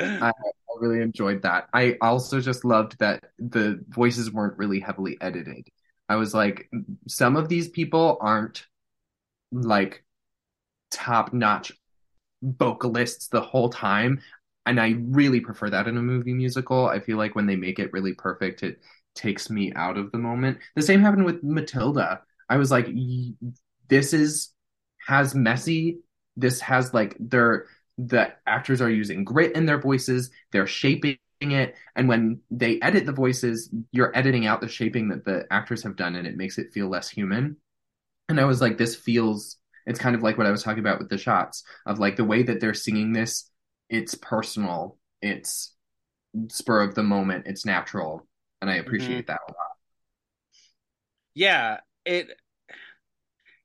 [0.00, 0.32] I
[0.80, 1.68] really enjoyed that.
[1.72, 5.68] I also just loved that the voices weren't really heavily edited.
[6.08, 6.68] I was like,
[7.06, 8.66] some of these people aren't
[9.52, 10.04] like
[10.90, 11.72] top-notch
[12.42, 14.20] vocalists the whole time,
[14.66, 16.86] and I really prefer that in a movie musical.
[16.86, 18.80] I feel like when they make it really perfect, it
[19.14, 20.58] takes me out of the moment.
[20.76, 22.22] The same happened with Matilda.
[22.48, 22.88] I was like,
[23.88, 24.52] this is
[25.06, 26.00] has messy.
[26.36, 27.66] This has like their
[27.98, 30.30] the actors are using grit in their voices.
[30.50, 35.24] They're shaping it, and when they edit the voices, you're editing out the shaping that
[35.24, 37.56] the actors have done, and it makes it feel less human.
[38.28, 39.56] And I was like, this feels.
[39.84, 42.24] It's kind of like what I was talking about with the shots of like the
[42.24, 43.50] way that they're singing this.
[43.92, 44.98] It's personal.
[45.22, 45.76] It's
[46.50, 47.46] spur of the moment.
[47.46, 48.26] It's natural,
[48.62, 49.76] and I appreciate that a lot.
[51.34, 52.28] yeah it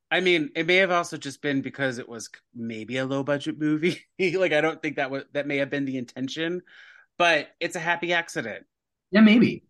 [0.09, 3.59] I mean, it may have also just been because it was maybe a low budget
[3.59, 4.05] movie.
[4.19, 6.61] like I don't think that was that may have been the intention,
[7.17, 8.65] but it's a happy accident.
[9.11, 9.63] Yeah, maybe.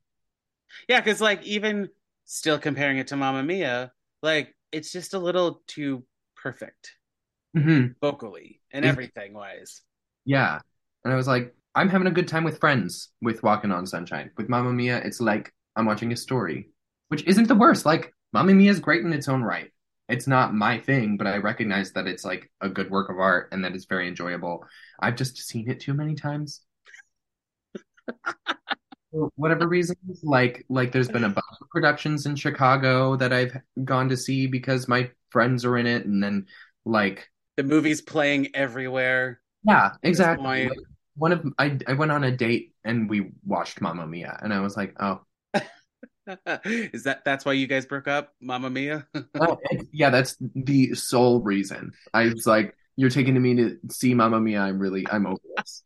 [0.87, 1.89] Yeah, because like even
[2.25, 3.91] still comparing it to Mamma Mia,
[4.21, 6.03] like it's just a little too
[6.35, 6.97] perfect
[7.55, 9.81] hmm vocally and everything wise.
[10.27, 10.59] Yeah.
[11.03, 14.31] And I was like, I'm having a good time with friends with Walking on Sunshine.
[14.37, 16.69] With Mamma Mia, it's like I'm watching a story,
[17.09, 17.85] which isn't the worst.
[17.85, 19.71] Like, Mamma Mia is great in its own right.
[20.09, 23.49] It's not my thing, but I recognize that it's like a good work of art
[23.53, 24.65] and that it's very enjoyable.
[24.99, 26.61] I've just seen it too many times.
[29.11, 33.57] For whatever reasons, like like there's been a bunch of productions in Chicago that I've
[33.83, 36.47] gone to see because my friends are in it, and then
[36.85, 39.41] like The movie's playing everywhere.
[39.67, 40.67] Yeah, exactly.
[40.67, 40.77] Like,
[41.15, 44.59] one of I I went on a date and we watched Mamma Mia, and I
[44.59, 45.21] was like, oh,
[46.65, 49.07] Is that that's why you guys broke up, Mamma Mia?
[49.39, 49.57] oh,
[49.91, 51.93] yeah, that's the sole reason.
[52.13, 54.61] I was like, you're taking me to see Mamma Mia.
[54.61, 55.83] I'm really I'm over this.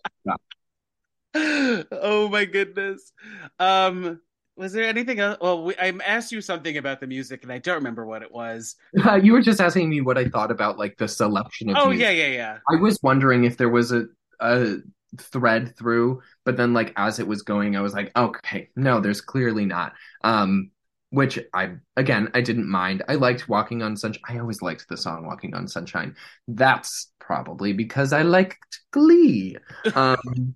[1.92, 3.14] oh my goodness.
[3.60, 4.22] Um,
[4.62, 5.38] was there anything else?
[5.42, 8.32] Well, we, I asked you something about the music, and I don't remember what it
[8.32, 8.76] was.
[9.22, 12.06] you were just asking me what I thought about like the selection of Oh music.
[12.06, 12.58] yeah, yeah, yeah.
[12.70, 14.06] I was wondering if there was a
[14.40, 14.78] a
[15.18, 19.22] thread through, but then like as it was going, I was like, okay, no, there's
[19.22, 19.94] clearly not.
[20.24, 20.72] Um,
[21.10, 23.04] which I again I didn't mind.
[23.10, 24.22] I liked Walking on Sunshine.
[24.30, 26.16] I always liked the song Walking on Sunshine.
[26.48, 29.58] That's probably because I liked Glee.
[29.96, 30.56] Um,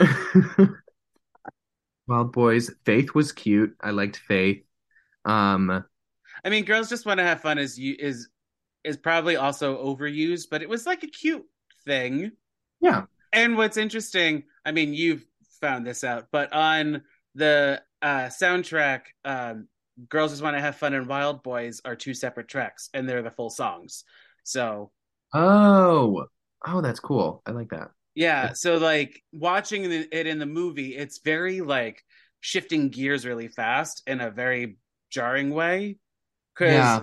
[2.08, 2.70] Wild Boys.
[2.84, 3.76] Faith was cute.
[3.80, 4.64] I liked Faith.
[5.24, 5.84] Um,
[6.44, 8.28] I mean, girls just want to have fun is you is
[8.84, 11.44] is probably also overused, but it was like a cute
[11.84, 12.32] thing.
[12.80, 13.04] yeah.
[13.32, 15.24] And what's interesting, I mean, you've
[15.60, 17.02] found this out, but on
[17.34, 19.68] the uh, soundtrack, um,
[20.08, 23.22] "Girls Just Want to Have Fun" and "Wild Boys" are two separate tracks, and they're
[23.22, 24.04] the full songs.
[24.44, 24.92] So
[25.34, 26.26] Oh,
[26.66, 27.42] oh, that's cool.
[27.46, 27.90] I like that.
[28.18, 32.02] Yeah, so like watching the- it in the movie, it's very like
[32.40, 34.76] shifting gears really fast in a very
[35.10, 35.96] jarring way
[36.54, 37.00] because Yeah.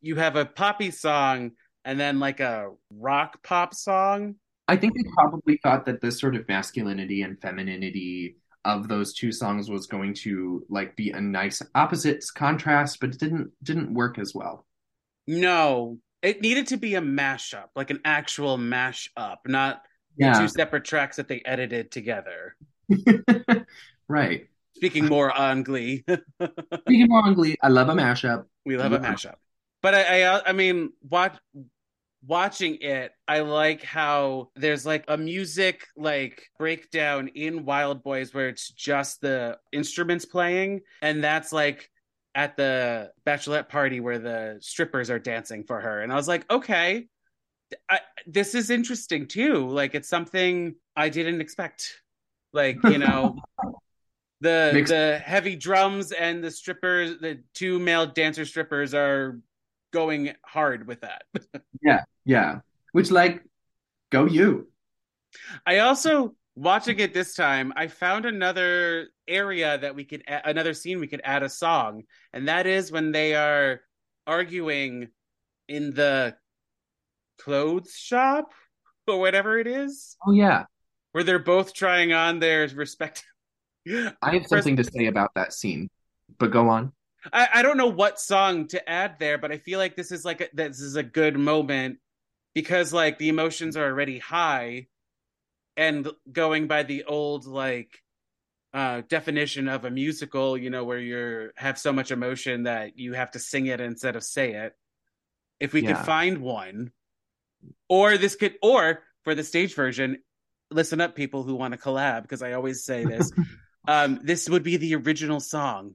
[0.00, 1.52] you have a poppy song
[1.84, 4.36] and then like a rock pop song.
[4.68, 9.30] I think they probably thought that the sort of masculinity and femininity of those two
[9.30, 14.18] songs was going to like be a nice opposites contrast, but it didn't didn't work
[14.18, 14.66] as well.
[15.28, 19.82] No, it needed to be a mashup, like an actual mashup, not
[20.16, 20.40] Yeah.
[20.40, 22.56] two separate tracks that they edited together.
[24.08, 24.48] right.
[24.76, 26.04] Speaking more on Glee,
[26.80, 28.44] Speaking more on Glee, I love a mashup.
[28.64, 29.36] we love a mashup.
[29.82, 31.36] But I, I, I mean, watch,
[32.26, 38.48] watching it, I like how there's like a music like breakdown in Wild Boys where
[38.48, 41.88] it's just the instruments playing, and that's like
[42.34, 46.50] at the bachelorette party where the strippers are dancing for her, and I was like,
[46.50, 47.06] okay,
[47.88, 49.68] I, this is interesting too.
[49.68, 52.02] Like it's something I didn't expect.
[52.52, 53.36] Like you know.
[54.42, 59.40] The the heavy drums and the strippers, the two male dancer strippers are
[59.92, 61.22] going hard with that.
[61.82, 62.04] Yeah.
[62.24, 62.60] Yeah.
[62.92, 63.42] Which like
[64.10, 64.68] go you.
[65.66, 70.74] I also watching it this time, I found another area that we could a- another
[70.74, 72.02] scene we could add a song,
[72.32, 73.80] and that is when they are
[74.26, 75.08] arguing
[75.68, 76.34] in the
[77.38, 78.52] clothes shop
[79.06, 80.64] or whatever it is, Oh yeah.
[81.12, 83.24] where they're both trying on their respective.
[84.22, 85.88] I have something to say about that scene.
[86.38, 86.92] But go on.
[87.32, 90.24] I, I don't know what song to add there, but I feel like this is
[90.24, 91.98] like a, this is a good moment
[92.54, 94.88] because like the emotions are already high,
[95.76, 98.02] and going by the old like
[98.74, 103.12] uh definition of a musical, you know, where you're have so much emotion that you
[103.14, 104.74] have to sing it instead of say it.
[105.60, 105.88] If we Yeah.
[105.88, 106.92] could find one,
[107.88, 110.18] or this could, or for the stage version,
[110.70, 113.30] listen up, people who want to collab, because I always say this.
[113.88, 115.94] um, this would be the original song.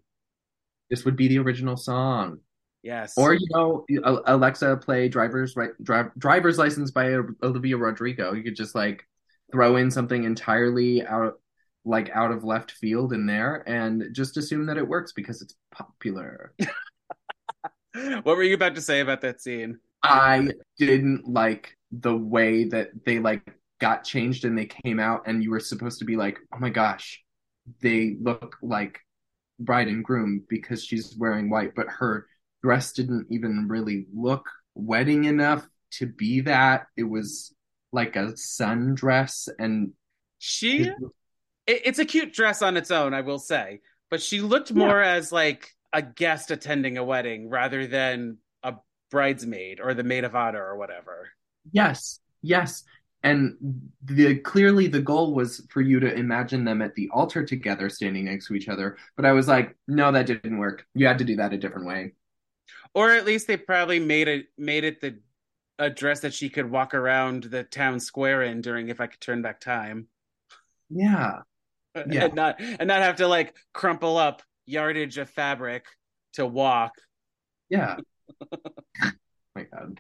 [0.90, 2.40] This would be the original song.
[2.84, 3.14] Yes.
[3.16, 3.86] Or you know,
[4.26, 8.34] Alexa play driver's right drive, driver's license by Olivia Rodrigo.
[8.34, 9.08] You could just like
[9.52, 11.40] throw in something entirely out
[11.86, 15.56] like out of left field in there and just assume that it works because it's
[15.72, 16.54] popular.
[18.24, 19.80] what were you about to say about that scene?
[20.04, 23.42] I didn't like the way that they like
[23.80, 26.70] got changed and they came out and you were supposed to be like, "Oh my
[26.70, 27.24] gosh,
[27.82, 29.00] they look like
[29.60, 32.28] bride and groom because she's wearing white, but her
[32.64, 36.88] dress didn't even really look wedding enough to be that.
[36.98, 37.54] It was
[37.92, 39.92] like a sundress and
[40.40, 44.74] She, it, it's a cute dress on its own, I will say, but she looked
[44.74, 48.38] more as like a guest attending a wedding rather than
[49.12, 51.30] bridesmaid or the maid of honor or whatever.
[51.72, 52.84] Yes, yes.
[53.24, 53.56] And
[54.04, 58.26] the clearly the goal was for you to imagine them at the altar together, standing
[58.26, 58.98] next to each other.
[59.16, 60.88] But I was like, no, that didn't work.
[60.96, 62.14] You had to do that a different way.
[62.96, 65.20] Or at least they probably made it made it the
[65.78, 69.22] a dress that she could walk around the town square in during if I could
[69.22, 70.08] turn back time.
[70.90, 71.40] Yeah.
[71.96, 72.26] Uh, yeah.
[72.26, 75.86] and not and not have to like crumple up yardage of fabric
[76.34, 76.94] to walk.
[77.70, 77.98] Yeah.
[79.56, 80.00] My God.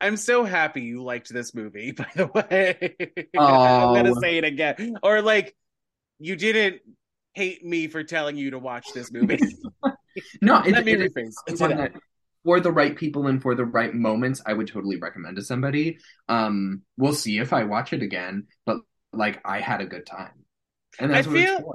[0.00, 3.28] I'm so happy you liked this movie, by the way.
[3.36, 3.94] Oh.
[3.94, 4.96] I'm gonna say it again.
[5.02, 5.54] Or like
[6.18, 6.82] you didn't
[7.34, 9.38] hate me for telling you to watch this movie.
[10.42, 11.34] No, it, Let me it rephrase.
[11.46, 11.92] It's one that
[12.44, 15.98] for the right people and for the right moments, I would totally recommend to somebody.
[16.28, 18.78] Um, we'll see if I watch it again, but
[19.12, 20.44] like I had a good time,
[20.98, 21.74] and that's I what it's feel- for.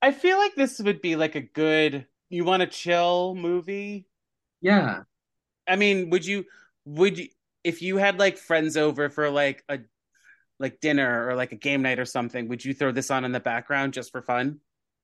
[0.00, 4.06] I feel like this would be like a good you want to chill movie.
[4.60, 5.02] Yeah,
[5.66, 6.44] I mean, would you
[6.84, 7.28] would you
[7.64, 9.80] if you had like friends over for like a
[10.58, 13.32] like dinner or like a game night or something, would you throw this on in
[13.32, 14.60] the background just for fun?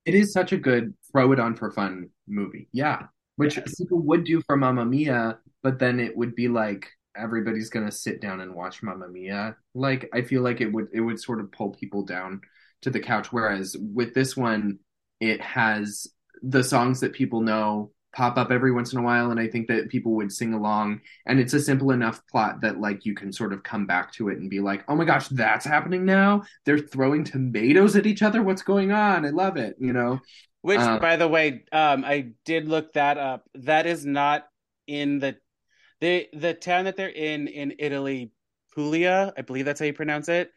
[0.07, 2.69] it is such a good throw it on for fun movie.
[2.73, 3.07] Yeah,
[3.37, 3.75] which Yes.
[3.77, 8.21] people would do for Mamma Mia, but then it would be like everybody's gonna sit
[8.21, 9.57] down and watch Mamma Mia.
[9.75, 12.41] Like I feel like it would it would sort of pull people down
[12.83, 13.33] to the couch.
[13.33, 14.79] Whereas with this one,
[15.21, 16.07] it has
[16.43, 19.69] the songs that people know pop up every once in a while, and I think
[19.69, 21.01] that people would sing along.
[21.27, 24.29] And it's a simple enough plot that like you can sort of come back to
[24.29, 26.43] it and be like, oh my gosh, that's happening now.
[26.67, 28.43] They're throwing tomatoes at each other.
[28.43, 29.25] What's going on?
[29.25, 29.77] I love it.
[29.79, 30.19] You know.
[30.63, 33.45] Which, Um, by the way, um, I did look that up.
[33.55, 34.47] That is not
[34.89, 35.37] in the
[36.01, 38.33] the the town that they're in in Italy,
[38.75, 40.51] Puglia, I believe that's how you pronounce it,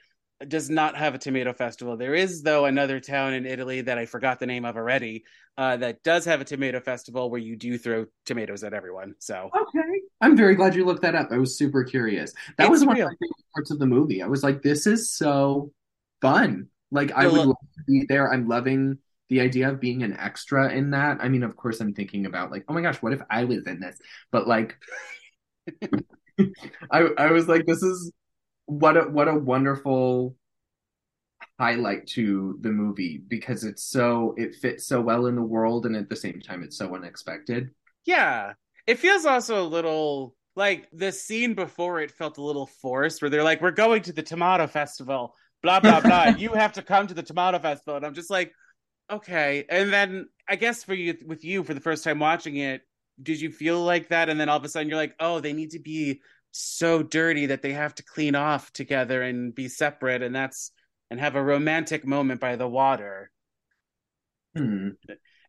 [0.47, 1.97] does not have a tomato festival.
[1.97, 5.23] There is, though, another town in Italy that I forgot the name of already,
[5.57, 9.15] uh, that does have a tomato festival where you do throw tomatoes at everyone.
[9.19, 10.01] So Okay.
[10.21, 11.29] I'm very glad you looked that up.
[11.31, 12.33] I was super curious.
[12.57, 13.07] That It's was one real.
[13.07, 14.21] of my favorite parts of the movie.
[14.21, 15.71] I was like, this is so
[16.21, 16.67] fun.
[16.91, 18.31] Like, I would lo- love to be there.
[18.31, 18.97] I'm loving
[19.29, 21.17] the idea of being an extra in that.
[21.21, 23.65] I mean, of course, I'm thinking about like, oh my gosh, what if I was
[23.65, 23.97] in this?
[24.31, 24.77] But like,
[26.91, 28.11] I I was like, this is
[28.79, 30.35] what a what a wonderful
[31.59, 35.95] highlight to the movie because it's so it fits so well in the world and
[35.95, 37.69] at the same time it's so unexpected.
[38.05, 38.53] yeah,
[38.87, 43.29] it feels also a little like the scene before it felt a little forced, where
[43.29, 46.27] they're like, "We're going to the tomato festival." Blah blah blah.
[46.37, 48.51] you have to come to the tomato festival, and I'm just like,
[49.11, 49.65] okay.
[49.69, 52.81] And then I guess for you, with you, for the first time watching it,
[53.21, 54.29] did you feel like that?
[54.29, 57.47] And then all of a sudden, you're like, oh, they need to be so dirty
[57.47, 60.71] that they have to clean off together and be separate, and that's
[61.09, 63.31] and have a romantic moment by the water,
[64.55, 64.89] Hmm.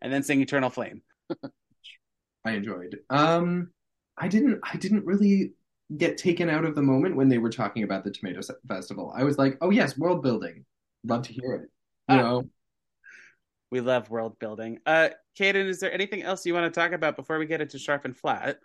[0.00, 1.02] and then sing "Eternal Flame."
[2.44, 2.98] I enjoyed.
[3.10, 3.70] Um,
[4.18, 4.60] I didn't.
[4.62, 5.52] I didn't really
[5.96, 9.12] get taken out of the moment when they were talking about the tomato festival.
[9.14, 10.64] I was like, oh yes, world building.
[11.04, 11.70] Love to hear it.
[12.08, 12.22] You Ah.
[12.22, 12.50] know,
[13.70, 14.78] We love world building.
[14.86, 17.78] Uh, Kaden, is there anything else you want to talk about before we get into
[17.78, 18.58] sharp and flat?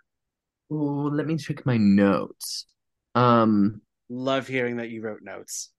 [0.70, 2.66] Oh, let me check my notes.
[3.14, 5.70] Um, Love hearing that you wrote notes.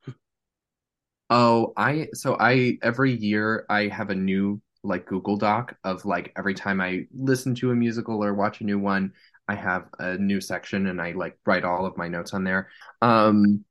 [1.29, 6.31] oh, I so I every year I have a new like Google Doc of like
[6.37, 9.13] every time I listen to a musical or watch a new one,
[9.47, 12.69] I have a new section and I like write all of my notes on there.
[13.01, 13.65] Um,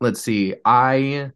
[0.00, 0.54] let's see.
[0.64, 1.32] I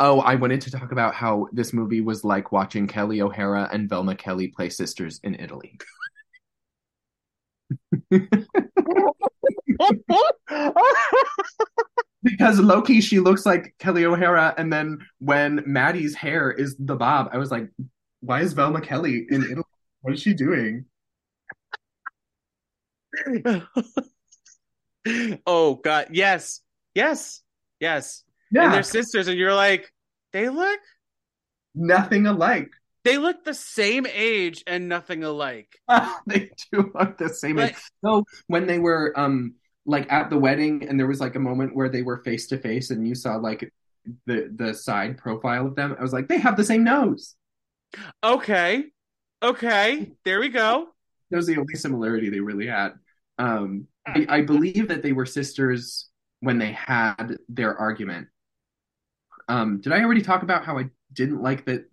[0.00, 3.88] oh, I wanted to talk about how this movie was like watching Kelli O'Hara and
[3.88, 5.78] Velma Kelly play sisters in Italy.
[12.22, 17.28] Because Loki, she looks like Kelli O'Hara, and then when Maddie's hair is the bob,
[17.32, 17.68] I was like,
[18.20, 19.62] why is Velma Kelly in Italy?
[20.00, 20.84] What is she doing?
[25.46, 26.60] oh God, yes,
[26.94, 27.42] yes,
[27.80, 28.24] yes.
[28.54, 29.92] And they're sisters, and you're like,
[30.32, 30.80] they look,
[31.74, 32.70] nothing alike.
[33.04, 35.78] they look the same age and nothing alike.
[36.26, 37.56] they do look the same.
[37.56, 37.82] Like- age.
[38.04, 39.54] So when they were um
[39.88, 42.58] like at the wedding, and there was like a moment where they were face to
[42.58, 43.72] face, and you saw like
[44.26, 47.36] the the side profile of them, I was like, they have the same nose.
[48.22, 48.84] Okay,
[49.42, 50.88] okay, there we go.
[51.30, 52.92] That was the only similarity they really had.
[53.38, 56.08] Um, I, I believe that they were sisters
[56.40, 58.28] when they had their argument.
[59.48, 61.86] Um, did I already talk about how I didn't like that?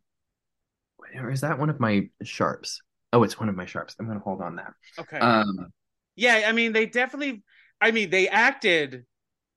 [1.16, 2.82] Or is that one of my sharps?
[3.14, 3.96] Oh, it's one of my sharps.
[4.00, 4.74] I'm gonna hold on that.
[5.00, 5.72] Okay, Um,
[6.16, 6.46] yeah.
[6.48, 7.44] I mean, they definitely.
[7.86, 9.06] I mean, they acted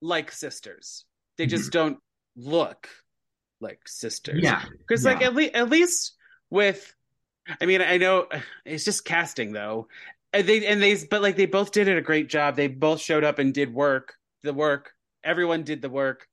[0.01, 1.05] like sisters.
[1.39, 1.79] They just mm-hmm.
[1.79, 1.99] don't
[2.37, 2.89] look
[3.61, 4.41] like sisters.
[4.43, 5.13] yeah, because Yeah.
[5.13, 6.15] like at least at least
[6.51, 6.95] with
[7.61, 8.27] i mean i know
[8.65, 9.89] it's just casting though
[10.33, 12.55] And they and they but like they both did it a great job.
[12.55, 14.15] They both showed up and did work.
[14.43, 14.93] The work.
[15.25, 16.29] Everyone did the work.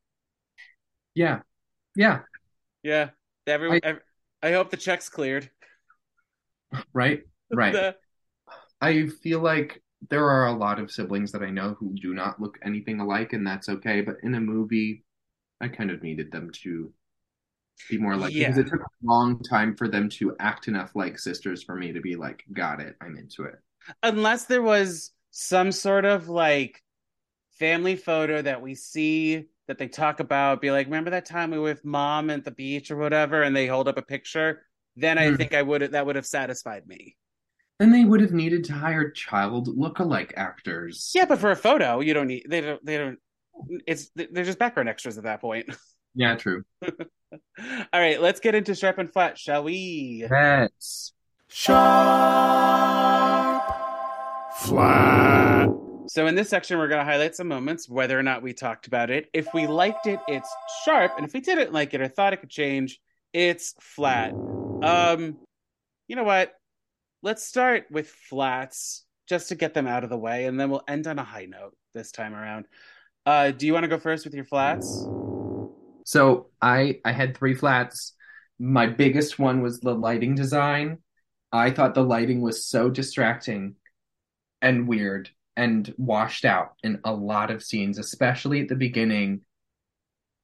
[1.15, 1.39] Yeah.
[1.95, 2.19] Yeah.
[2.83, 3.09] Yeah.
[3.47, 3.79] Everyone.
[3.83, 4.01] I- ev-
[4.43, 5.49] I hope the check's cleared.
[6.93, 7.23] Right.
[7.53, 7.73] Right.
[7.73, 7.95] The-
[8.81, 12.41] I feel like there are a lot of siblings that I know who do not
[12.41, 14.01] look anything alike, and that's okay.
[14.01, 15.03] But in a movie,
[15.61, 16.93] I kind of needed them to
[17.89, 21.19] be more like because it took a long time for them to act enough like
[21.19, 23.59] sisters for me to be like, got it, I'm into it.
[24.03, 26.81] unless there was some sort of like
[27.59, 31.57] family photo that we see that they talk about, be like, remember that time we
[31.57, 34.63] were with mom at the beach or whatever, and they hold up a picture.
[34.95, 35.37] Then I Mhm.
[35.37, 37.17] think I would that would have satisfied me.
[37.79, 41.11] Then they would have needed to hire child look-alike actors.
[41.13, 43.19] Yeah, but for a photo, you don't need they don't they don't.
[43.85, 45.69] It's they're just background extras at that point.
[46.17, 46.63] Yeah, true.
[46.81, 46.89] All
[47.93, 50.25] right, let's get into sharp and flat, shall we?
[50.29, 51.11] Yes.
[51.49, 51.75] Sharp,
[54.59, 55.69] flat.
[56.07, 58.87] So in this section, we're going to highlight some moments, whether or not we talked
[58.87, 59.27] about it.
[59.33, 60.49] If we liked it, it's
[60.85, 63.01] sharp, and if we didn't like it or thought it could change,
[63.33, 64.31] it's flat.
[64.31, 65.35] Um,
[66.07, 66.53] you know what?
[67.25, 70.83] Let's start with flats just to get them out of the way, and then we'll
[70.87, 72.67] end on a high note this time around.
[73.25, 75.07] Uh, do you want to go first with your flats?
[76.03, 78.13] So I I had three flats.
[78.59, 80.99] My biggest one was the lighting design.
[81.51, 83.73] I thought the lighting was so distracting
[84.61, 89.41] and weird and washed out in a lot of scenes, especially at the beginning.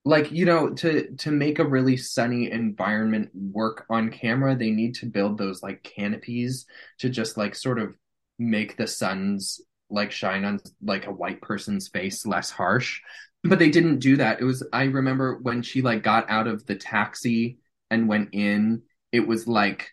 [0.03, 4.95] Like, you know, to to make a really sunny environment work on camera, they need
[4.95, 6.65] to build those like canopies
[6.99, 7.95] to just like sort of
[8.39, 13.01] make the suns like shine on like a white person's face less harsh.
[13.43, 14.39] But they didn't do that.
[14.41, 18.83] It was i remember when she like got out of the taxi and went in
[19.11, 19.91] it was like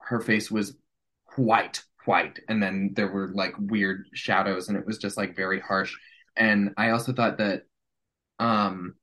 [0.00, 0.76] her face was
[1.36, 2.40] white white.
[2.48, 5.94] And then there were like weird shadows and it was just like very harsh.
[6.36, 7.62] And i also thought that
[8.38, 8.94] um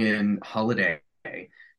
[0.00, 1.00] in holiday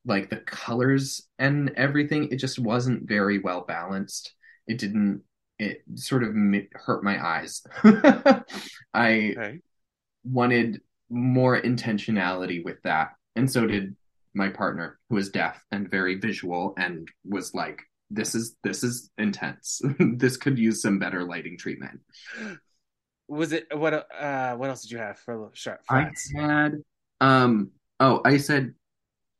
[0.05, 4.33] like the colors and everything it just wasn't very well balanced
[4.67, 5.21] it didn't
[5.59, 6.33] it sort of
[6.73, 7.63] hurt my eyes
[8.93, 9.59] i Okay.
[10.23, 13.11] wanted more intentionality with that.
[13.35, 13.95] And so did
[14.33, 19.09] my partner, who is deaf and very visual and was like, this is this is
[19.17, 19.81] intense.
[19.99, 21.99] this could use some better lighting treatment.
[23.27, 23.93] Was it what?
[23.93, 26.73] Uh, what else did you have for sharp I had
[27.19, 28.73] um oh, I said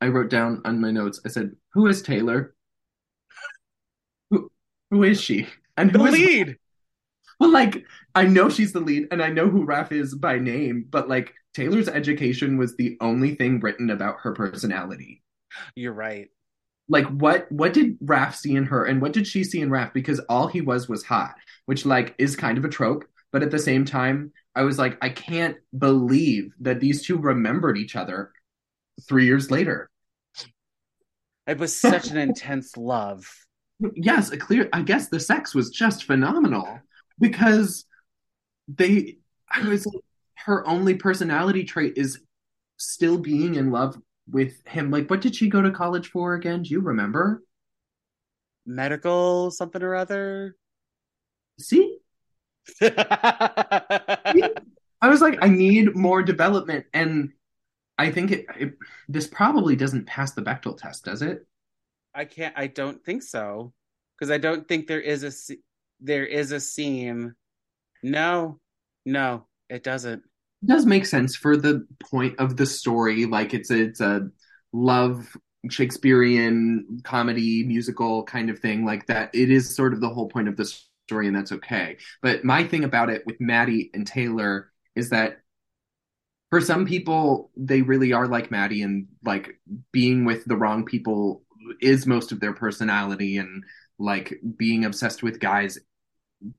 [0.02, 2.56] I wrote down on my notes, I said, Who is Taylor?
[4.30, 4.52] Who
[4.92, 5.48] who is she?
[5.76, 6.58] And The who is lead.
[7.40, 7.86] Well, like
[8.16, 11.34] I know she's the lead, and I know who Raph is by name, but like
[11.54, 15.24] Taylor's education was the only thing written about her personality.
[15.76, 16.30] You're right.
[16.90, 19.94] Like what what did Raph see in her, and what did she see in Raph?
[19.94, 21.36] Because all he was was hot,
[21.66, 24.98] which like is kind of a trope, but at the same time, I was like,
[25.02, 28.32] I can't believe that these two remembered each other
[29.08, 29.90] three years later.
[31.46, 33.26] It was such an intense love.
[33.96, 34.70] Yes, a clear.
[34.74, 36.80] I guess the sex was just phenomenal
[37.20, 37.86] because
[38.68, 39.18] they.
[39.50, 39.88] I was
[40.36, 42.20] her only personality trait is
[42.78, 43.98] still being in love
[44.30, 44.92] with him.
[44.92, 46.64] Like, what did she go to college for again?
[46.64, 47.44] Do you remember?
[48.66, 50.58] Medical something or other.
[51.60, 52.00] See,
[52.82, 54.54] I
[55.04, 57.32] was like, I need more development, and
[57.98, 58.74] I think it, it.
[59.10, 61.46] This probably doesn't pass the Bechdel test, does it?
[62.14, 62.54] I can't.
[62.58, 63.74] I don't think so
[64.18, 65.56] because I don't think there is a
[66.00, 67.34] there is a scene.
[68.04, 68.60] No,
[69.06, 70.24] no, it doesn't.
[70.64, 73.26] It does make sense for the point of the story.
[73.26, 74.30] Like it's a, it's a
[74.74, 75.36] love
[75.70, 79.34] Shakespearean comedy musical kind of thing like that.
[79.34, 80.66] It is sort of the whole point of the
[81.08, 81.98] story, and that's okay.
[82.22, 85.40] But my thing about it with Maddie and Taylor is that
[86.50, 89.60] for some people, they really are like Maddie, and like
[89.92, 91.44] being with the wrong people
[91.82, 93.64] is most of their personality, and
[94.00, 95.78] like being obsessed with guys.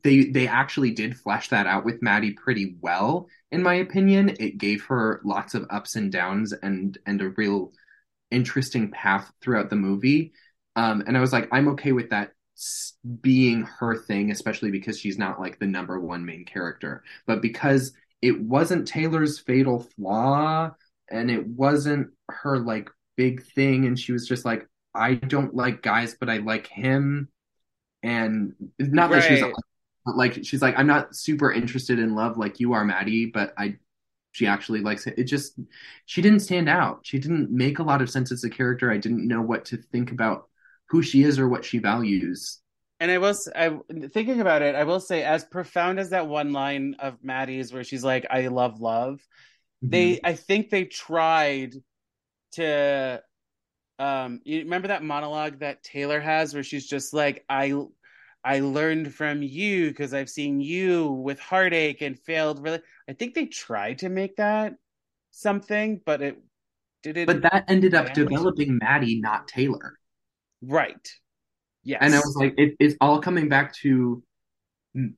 [0.02, 4.36] They they actually did flesh that out with Maddie pretty well, in my opinion.
[4.40, 7.72] It gave her lots of ups and downs and and a real
[8.30, 10.32] interesting path throughout the movie.
[10.76, 12.32] Um, and I was like, I'm okay with that
[13.20, 17.02] being her thing, especially because she's not like the number one main character.
[17.26, 20.70] But because it wasn't Taylor's fatal flaw
[21.10, 25.82] and it wasn't her like big thing, and she was just like, I don't like
[25.82, 27.28] guys, but I like him.
[28.02, 29.42] And not that she's
[30.04, 33.52] but like she's like, I'm not super interested in love like you are, Maddie, but
[33.58, 33.76] I
[34.32, 35.14] she actually likes it.
[35.18, 35.58] It just
[36.06, 37.00] she didn't stand out.
[37.02, 38.90] She didn't make a lot of sense as a character.
[38.90, 40.48] I didn't know what to think about
[40.88, 42.60] who she is or what she values.
[43.00, 43.78] And I will, s- I
[44.12, 47.84] thinking about it, I will say, as profound as that one line of Maddie's, where
[47.84, 49.20] she's like, "I love love,"
[49.84, 49.92] Mm-hmm.
[49.92, 51.74] they, I think they tried
[52.52, 53.22] to,
[53.98, 57.74] um, you remember that monologue that Taylor has, where she's just like, "I,
[58.44, 63.34] I learned from you because I've seen you with heartache and failed." Really, I think
[63.34, 64.74] they tried to make that
[65.30, 66.38] something, but it
[67.02, 67.26] didn't.
[67.26, 69.94] But that ended up developing Maddie, not Taylor.
[70.62, 71.08] right,
[71.88, 74.22] yes, And I was like, it, it's all coming back to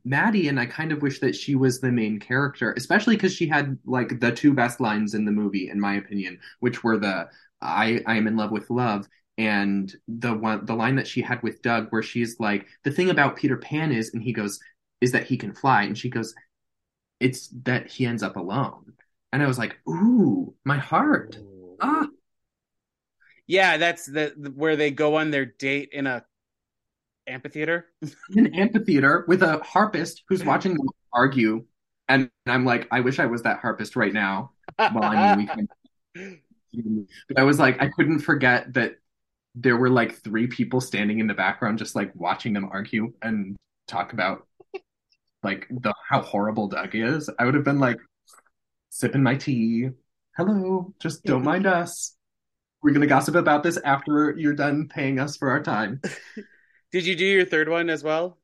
[0.05, 3.47] Maddie, and I kind of wish that she was the main character, especially because she
[3.49, 7.29] had like the two best lines in the movie, in my opinion, which were the
[7.62, 9.09] "I I am in love with love"
[9.39, 13.11] and the one the line that she had with Doug, where she's like, "The thing
[13.11, 14.61] about Peter Pan is," and he goes,
[15.01, 16.35] "is that he can fly," and she goes,
[17.21, 18.95] "It's that he ends up alone,"
[19.33, 21.39] and I was like, "Ooh, my heart."
[21.81, 22.09] Ah,
[23.47, 26.25] Yeah, that's the- where they go on their date in a
[27.31, 27.87] amphitheater.
[28.03, 28.12] in
[28.47, 31.64] an amphitheater with a harpist who's watching them argue,
[32.09, 34.53] and I'm like, I wish I was that harpist right now.
[34.78, 35.47] Well, I mean,
[36.14, 36.26] we
[36.74, 37.07] can.
[37.28, 38.97] But I was like, I couldn't forget that
[39.55, 43.57] there were like three people standing in the background, just like watching them argue and
[43.89, 44.47] talk about
[45.43, 47.31] like the how horrible Doug is.
[47.39, 47.99] I would have been like
[48.91, 49.91] sipping my tea.
[50.37, 52.16] Hello, just don't mind us.
[52.83, 56.01] We're gonna gossip about this after you're done paying us for our time.
[56.93, 58.36] Did you do your third one as well?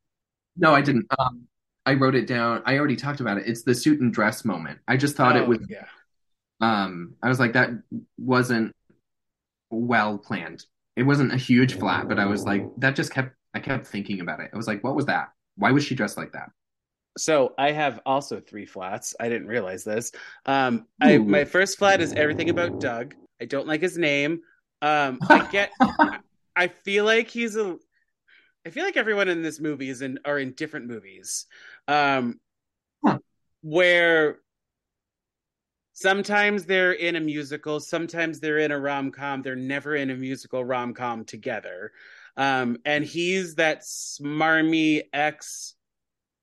[0.57, 1.07] No, I didn't.
[1.18, 1.47] Um,
[1.84, 2.62] I wrote it down.
[2.64, 3.44] I already talked about it.
[3.47, 4.78] It's the suit and dress moment.
[4.88, 5.59] I just thought it Oh, was.
[5.68, 5.86] yeah.
[6.61, 7.70] Um, I was like, that
[8.18, 8.74] wasn't
[9.70, 10.64] well planned.
[10.97, 13.34] It wasn't a huge flat, but I was like, that just kept.
[13.55, 14.51] I kept thinking about it.
[14.53, 15.28] I was like, what was that?
[15.57, 16.51] Why was she dressed like that?
[17.18, 19.14] So I have also three flats.
[19.18, 20.12] I didn't realize this.
[20.44, 21.24] Um, I Ooh.
[21.24, 23.14] my first flat is everything about Doug.
[23.40, 24.40] I don't like his name.
[24.82, 25.72] Um, I get.
[26.55, 27.78] I feel like he's a.
[28.66, 31.46] I feel like everyone in this movie is in are in different movies,
[31.86, 32.40] um,
[33.04, 33.18] Huh.
[33.62, 34.40] where
[35.92, 39.42] sometimes they're in a musical, sometimes they're in a rom com.
[39.42, 41.92] They're never in a musical rom com together,
[42.36, 45.76] um, and he's that smarmy ex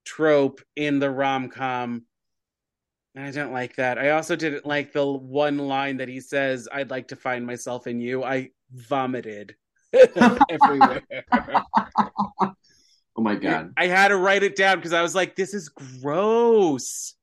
[0.06, 2.06] trope in the rom com.
[3.14, 3.98] And I don't like that.
[3.98, 7.86] I also didn't like the one line that he says, "I'd like to find myself
[7.86, 9.56] in you." I vomited
[10.50, 11.02] everywhere.
[13.16, 15.68] Oh my god, I had to write it down because I was like, "This is
[15.68, 17.14] gross."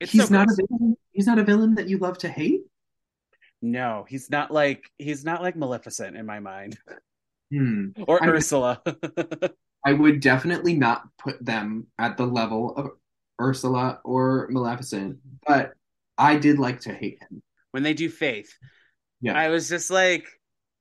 [0.00, 0.58] It's he's so not gross.
[0.60, 0.96] a villain.
[1.12, 2.62] He's not a villain that you love to hate.
[3.60, 6.78] No, he's not like he's not like Maleficent in my mind
[7.52, 7.88] Hmm.
[8.06, 8.80] or I- Ursula.
[9.84, 12.90] I would definitely not put them at the level of
[13.38, 15.72] Ursula or Maleficent, but
[16.16, 17.42] I did like to hate him.
[17.72, 18.56] when they do Faith,
[19.20, 19.38] Yeah.
[19.38, 20.26] I was just like,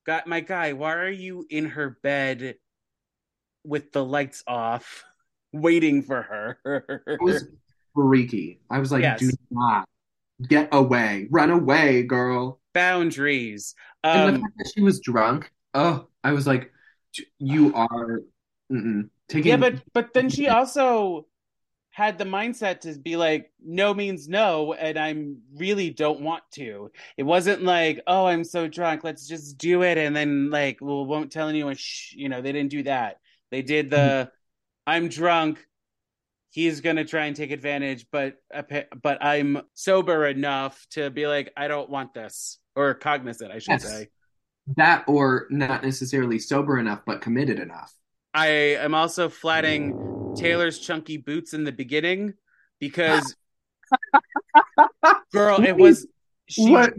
[0.08, 2.56] "God, my guy, why are you in her bed
[3.64, 5.04] with the lights off,
[5.54, 7.46] waiting for her?" It was
[7.94, 8.62] freaky.
[8.70, 9.20] I was like, Yes.
[9.20, 9.88] do not
[10.48, 11.28] get away.
[11.30, 12.60] Run away, girl.
[12.74, 13.76] Boundaries.
[14.04, 16.72] And the Um, fact that she was drunk, oh, I was like,
[17.40, 18.22] you are
[18.72, 19.10] mm-mm.
[19.28, 19.50] taking.
[19.50, 21.26] yeah, but but then she also
[21.98, 26.92] had the mindset to be like, no means no, and I'm really don't want to.
[27.18, 31.06] It wasn't like, oh, I'm so drunk, let's just do it, and then like, well,
[31.08, 31.76] won't tell anyone.
[31.76, 33.20] Shh, you know, they didn't do that.
[33.50, 34.92] They did the, hmm.
[34.92, 35.66] I'm drunk.
[36.52, 38.38] He's gonna try and take advantage, but
[39.04, 43.82] but I'm sober enough to be like, I don't want this, or cognizant, I should
[43.82, 43.84] Yes.
[43.84, 44.10] say.
[44.76, 47.94] that or not necessarily sober enough, but committed enough.
[48.34, 49.96] I am also flatting
[50.38, 52.34] Taylor's chunky boots in the beginning
[52.80, 53.36] because,
[55.34, 56.08] girl, it was
[56.48, 56.94] she What?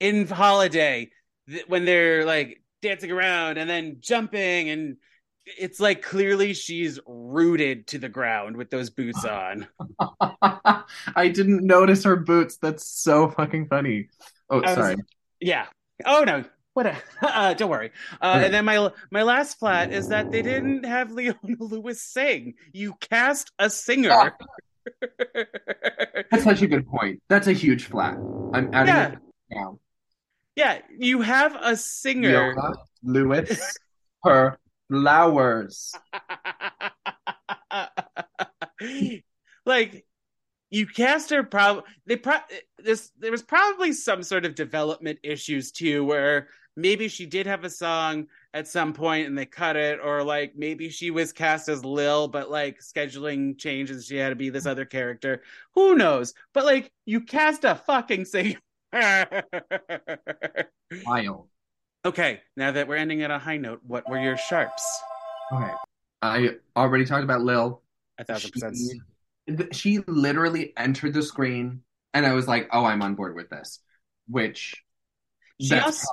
[0.00, 1.10] in Holiday
[1.68, 4.96] when they're like dancing around and then jumping, and
[5.58, 9.66] it's like clearly she's rooted to the ground with those boots on.
[11.14, 12.56] I didn't notice her boots.
[12.56, 14.08] That's so fucking funny.
[14.50, 14.96] Oh, was- sorry.
[15.40, 15.66] Yeah.
[16.04, 16.44] Oh no.
[16.76, 16.84] What?
[16.86, 17.90] A, uh, don't worry.
[18.20, 18.44] Uh, Okay.
[18.44, 22.52] And then my my last flat is that they didn't have Leona Lewis sing.
[22.74, 24.34] You cast a singer.
[26.30, 27.22] That's such a good point.
[27.30, 28.16] That's a huge flat.
[28.52, 29.12] I'm adding Yeah.
[29.12, 29.18] it
[29.50, 29.78] now.
[30.54, 32.52] Yeah, you have a singer.
[32.54, 33.78] Viola Lewis,
[34.22, 34.58] her
[34.90, 35.94] flowers.
[39.64, 40.04] like
[40.70, 42.36] you cast her probably they pro
[42.78, 47.64] this there was probably some sort of development issues too where maybe she did have
[47.64, 51.68] a song at some point and they cut it or like maybe she was cast
[51.68, 55.42] as Lil but like scheduling changes she had to be this other character
[55.74, 58.58] who knows but like you cast a fucking singer
[61.04, 61.48] Wild.
[62.04, 64.84] okay now that we're ending at a high note what were your sharps
[65.52, 65.72] Okay.
[66.22, 67.82] I already talked about Lil.
[68.18, 68.76] A thousand percent.
[69.72, 71.82] She, literally entered the screen,
[72.14, 73.80] and I was like, "Oh, I'm on board with this."
[74.28, 74.82] Which
[75.60, 76.08] She also,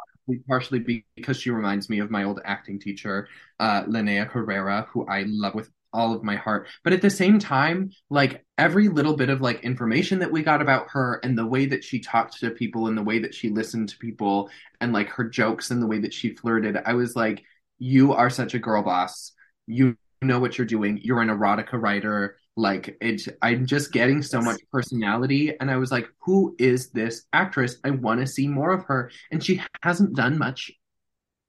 [0.47, 3.28] partially because she reminds me of my old acting teacher,
[3.59, 6.67] uh, Linnea Herrera, who I love with all of my heart.
[6.84, 10.61] But at the same time, like every little bit of like information that we got
[10.61, 13.49] about her and the way that she talked to people and the way that she
[13.49, 14.49] listened to people
[14.82, 17.43] and like her jokes and the way that she flirted, I was like,
[17.78, 19.34] you are such a girl boss.
[19.67, 20.99] You know what you're doing.
[21.03, 22.38] You're an erotica writer.
[22.56, 27.26] Like it, I'm just getting so much personality, and I was like, "Who is this
[27.34, 27.78] actress?
[27.84, 30.72] I want to see more of her." And she hasn't done much,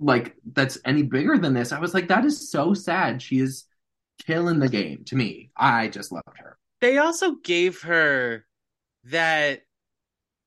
[0.01, 1.73] like that's any bigger than this.
[1.73, 3.65] I was like, "That is so sad." She is
[4.27, 5.51] killing the game to me.
[5.57, 6.57] I just loved her.
[6.81, 8.47] they also gave her
[9.05, 9.63] that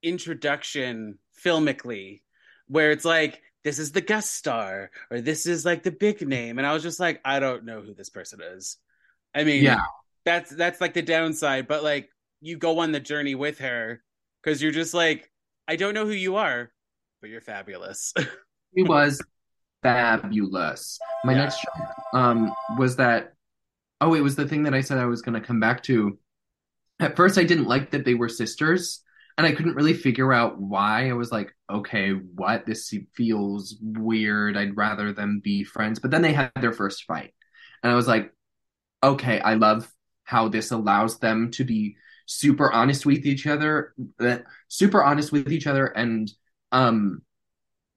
[0.03, 2.22] introduction filmically
[2.68, 6.58] where it's like this is the guest star or this is like the big name
[6.58, 8.78] and i was just like i don't know who this person is
[9.36, 9.82] i mean Yeah.
[10.28, 12.09] That's that's like the downside but like
[12.41, 14.03] you go on the journey with her
[14.43, 15.32] because you're just like
[15.67, 16.71] i don't know who you are
[17.21, 18.13] but you're fabulous
[18.75, 19.25] She was
[19.84, 21.01] fabulous.
[21.23, 21.36] My Yeah.
[21.36, 21.65] next
[22.13, 23.34] um was that
[24.01, 26.19] oh, it was the thing that I said I was going to come back to.
[26.99, 29.03] At first, I didn't like that they were sisters,
[29.38, 31.09] and I couldn't really figure out why.
[31.09, 32.65] I was like, okay, what?
[32.65, 34.57] This feels weird.
[34.57, 35.99] I'd rather them be friends.
[35.99, 37.34] But then they had their first fight,
[37.84, 38.34] and I was like,
[39.03, 39.91] okay, I love
[40.28, 45.51] how this allows them to be super honest with each other, uh, super honest with
[45.51, 46.32] each other, and
[46.73, 47.21] um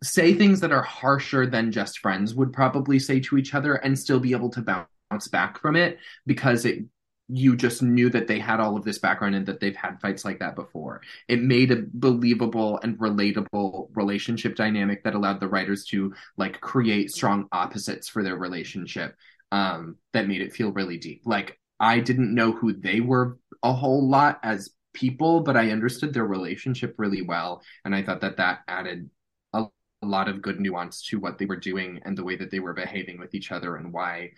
[0.02, 3.98] say things that are harsher than just friends would probably say to each other and
[3.98, 6.84] still be able to bounce back from it because it
[7.32, 10.24] you just knew that they had all of this background and that they've had fights
[10.24, 11.00] like that before.
[11.28, 17.12] It made a believable and relatable relationship dynamic that allowed the writers to like create
[17.12, 19.16] strong opposites for their relationship
[19.52, 21.22] um that made it feel really deep.
[21.24, 26.14] Like I didn't know who they were a whole lot as people, but I understood
[26.14, 29.10] their relationship really well and I thought that that added
[29.54, 29.64] a
[30.02, 32.60] a lot of good nuance to what they were doing and the way that they
[32.60, 34.30] were behaving with each other and why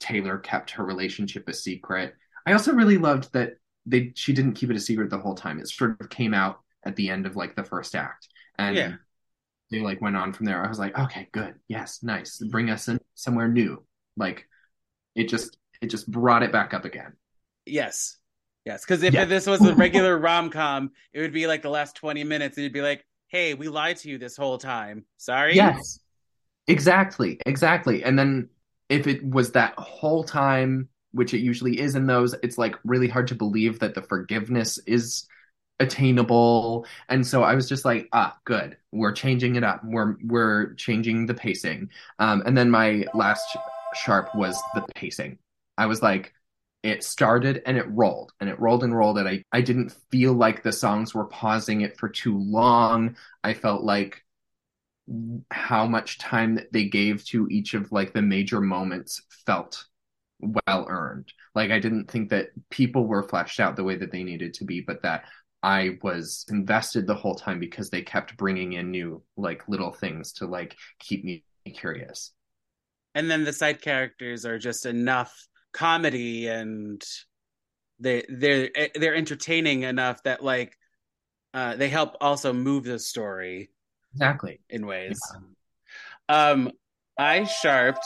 [0.00, 2.14] Taylor kept her relationship a secret.
[2.46, 3.54] I also really loved that
[3.86, 5.58] they she didn't keep it a secret the whole time.
[5.60, 8.28] It sort of came out at the end of like the first act.
[8.58, 8.92] And Yeah.
[9.70, 10.64] they like went on from there.
[10.64, 11.54] I was like, okay, good.
[11.68, 12.38] Yes, nice.
[12.38, 13.84] Bring us in somewhere new.
[14.16, 14.46] Like
[15.14, 17.12] it just it just brought it back up again.
[17.66, 18.16] yes
[18.64, 19.24] yes because if Yeah.
[19.24, 22.72] this was a regular rom-com it would be like the last 20 minutes and you'd
[22.72, 26.00] be like hey we lied to you this whole time sorry Yes.
[26.66, 27.38] Exactly.
[27.46, 28.04] Exactly.
[28.04, 28.50] And then
[28.90, 33.08] if it was that whole time, which it usually is in those, it's like really
[33.08, 35.26] hard to believe that the forgiveness is
[35.80, 36.84] attainable.
[37.08, 38.76] And so I was just like, ah, good.
[38.92, 39.80] We're changing it up.
[39.82, 41.88] We're we're changing the pacing.
[42.18, 43.56] Um, and then my last
[43.94, 45.38] sharp was the pacing.
[45.78, 46.34] I was like,
[46.82, 50.32] it started and it rolled and it rolled and rolled and I, I didn't feel
[50.34, 53.16] like the songs were pausing it for too long.
[53.42, 54.22] I felt like
[55.50, 59.86] how much time that they gave to each of like the major moments felt
[60.40, 61.32] well earned.
[61.54, 64.64] Like I didn't think that people were fleshed out the way that they needed to
[64.64, 65.24] be, but that
[65.62, 70.32] I was invested the whole time because they kept bringing in new like little things
[70.34, 72.32] to like keep me curious.
[73.14, 77.02] and then the side characters are just enough comedy and
[78.00, 80.76] they they're they're entertaining enough that like
[81.54, 83.70] uh they help also move the story
[84.14, 84.60] Exactly.
[84.70, 85.18] in ways
[86.28, 86.70] um
[87.18, 88.04] i sharped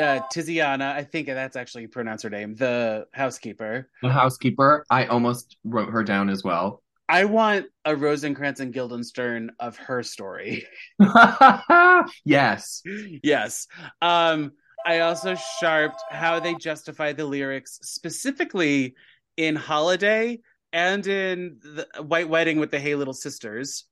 [0.00, 4.84] uh tiziana i think that's actually how you pronounce her name the housekeeper The housekeeper,
[4.90, 6.82] I almost wrote her down as well.
[7.08, 10.64] i want a rosencrantz and guildenstern of her story
[12.24, 12.82] yes.
[13.22, 13.66] yes.
[14.00, 14.52] Um,
[14.84, 18.94] I also sharped how they justify the lyrics specifically
[19.36, 20.40] in Holiday
[20.72, 23.84] and in the White Wedding with the Hey Little Sisters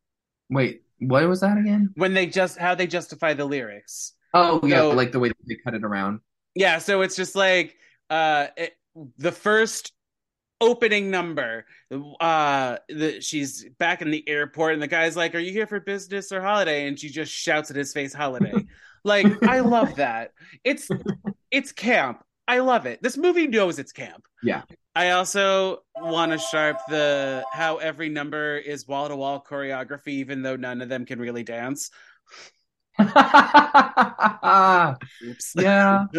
[0.51, 1.90] Wait, what was that again?
[1.95, 4.12] when they just how they justify the lyrics.
[4.34, 6.20] Oh yeah, like the way they cut it around.
[6.55, 7.74] Yeah, so it's just like
[8.11, 8.72] uh it,
[9.16, 9.93] the first
[10.61, 11.64] opening number
[12.20, 15.80] uh the, she's back in the airport and the guy's like are you here for
[15.80, 18.53] business or holiday and she just shouts at his face holiday
[19.05, 20.32] like i love that.
[20.64, 20.88] It's
[21.50, 22.24] it's camp.
[22.48, 23.03] I love it.
[23.03, 24.24] This movie knows it's camp.
[24.42, 24.62] Yeah.
[24.94, 30.82] i also want to sharp the how every number is wall-to-wall choreography even though none
[30.82, 31.90] of them can really dance.
[33.00, 33.09] Oops.
[35.57, 36.07] Yeah.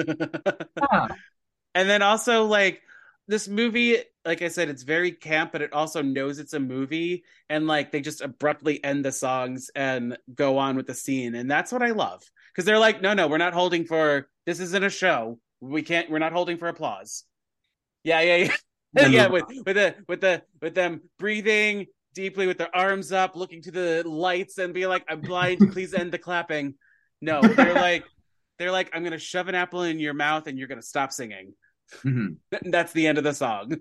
[1.75, 2.81] and then also like
[3.27, 7.23] this movie like i said it's very camp but it also knows it's a movie
[7.49, 11.49] and like they just abruptly end the songs and go on with the scene and
[11.49, 12.21] that's what i love
[12.51, 16.09] because they're like no no we're not holding for this isn't a show We can't.
[16.09, 17.23] We're not holding for applause.
[18.03, 18.55] Yeah, yeah, yeah.
[19.09, 23.61] Yeah, with with the with the with them breathing deeply with their arms up, looking
[23.63, 25.71] to the lights, and be like, "I'm blind.
[25.71, 26.75] Please end the clapping."
[27.21, 28.03] No, they're like,
[28.59, 31.55] they're like, "I'm gonna shove an apple in your mouth, and you're gonna stop singing."
[32.03, 32.37] Mhm.
[32.61, 33.77] That's the end of the song.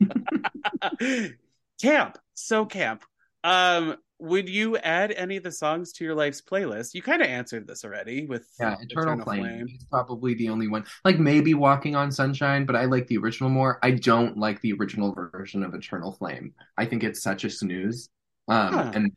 [1.80, 3.04] camp, so camp.
[3.44, 6.94] Um, would you add any of the songs to your life's playlist?
[6.94, 10.84] You kind of answered this already with Yeah, Eternal, Flame, is probably the only one.
[11.04, 13.78] Like maybe Walking on Sunshine, but I like the original more.
[13.84, 16.54] I don't like the original version of Eternal Flame.
[16.76, 18.08] I think it's such a snooze.
[18.48, 18.94] Um, Huh.
[18.94, 19.12] and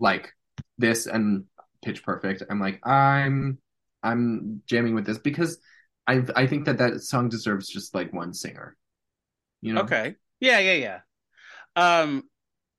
[0.00, 0.32] like
[0.78, 1.46] this and
[1.84, 3.58] Pitch Perfect, I'm like I'm
[4.02, 5.58] I'm jamming with this because
[6.06, 8.76] I I think that that song deserves just like one singer.
[9.60, 9.82] You know?
[9.82, 10.16] Okay.
[10.40, 11.00] Yeah, yeah, yeah.
[11.76, 12.24] Um,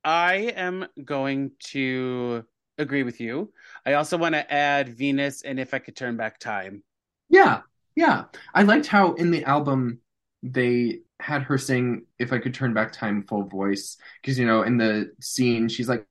[0.04, 2.44] I am going to
[2.78, 3.52] agree with you.
[3.86, 6.82] I also want to add Venus and If I Could Turn Back Time.
[7.28, 7.60] Yeah,
[7.94, 8.24] yeah.
[8.54, 10.00] I liked how in the album
[10.42, 14.62] they had her sing "If I Could Turn Back Time" full voice because you know
[14.62, 16.06] in the scene she's like,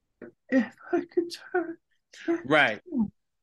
[0.49, 1.77] "If I could turn,"
[2.45, 2.79] Right.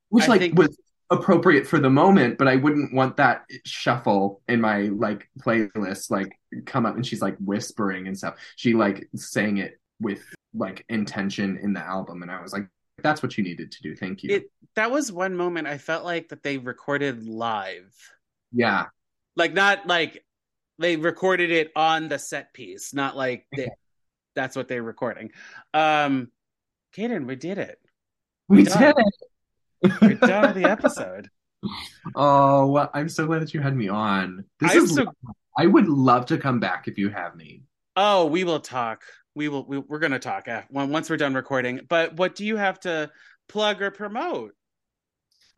[0.08, 0.76] which I like was
[1.10, 6.10] appropriate for the moment, but I wouldn't want that shuffle in my like playlist.
[6.10, 6.32] Like
[6.66, 8.34] come up and she's like whispering and stuff.
[8.56, 10.22] She like sang it with
[10.54, 12.66] like intention in the album, and I was like,
[13.02, 14.34] "That's what you needed to do." Thank you.
[14.34, 17.94] It that was one moment I felt like that they recorded live.
[18.52, 18.86] yeah,
[19.36, 20.24] Like not like
[20.78, 23.68] they recorded it on the set piece, not like they,
[24.36, 25.30] that's what they're recording.
[25.74, 26.30] Um
[26.96, 27.78] Kaden, we did it.
[28.48, 28.78] we done.
[28.80, 29.27] did it.
[29.82, 31.28] We're done with the episode.
[32.14, 34.44] Oh, well, I'm so glad that you had me on.
[34.60, 35.12] This I'm is so
[35.58, 37.62] I would love to come back if you have me.
[37.96, 39.02] Oh, we will talk.
[39.34, 39.66] We will.
[39.66, 41.80] We, we're going to talk af- once we're done recording.
[41.88, 43.10] But what do you have to
[43.48, 44.52] plug or promote?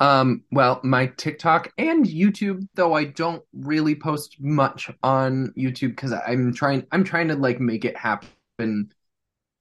[0.00, 6.14] Um, well, my TikTok and YouTube, though I don't really post much on YouTube because
[6.14, 8.90] I'm trying I'm trying to like make it happen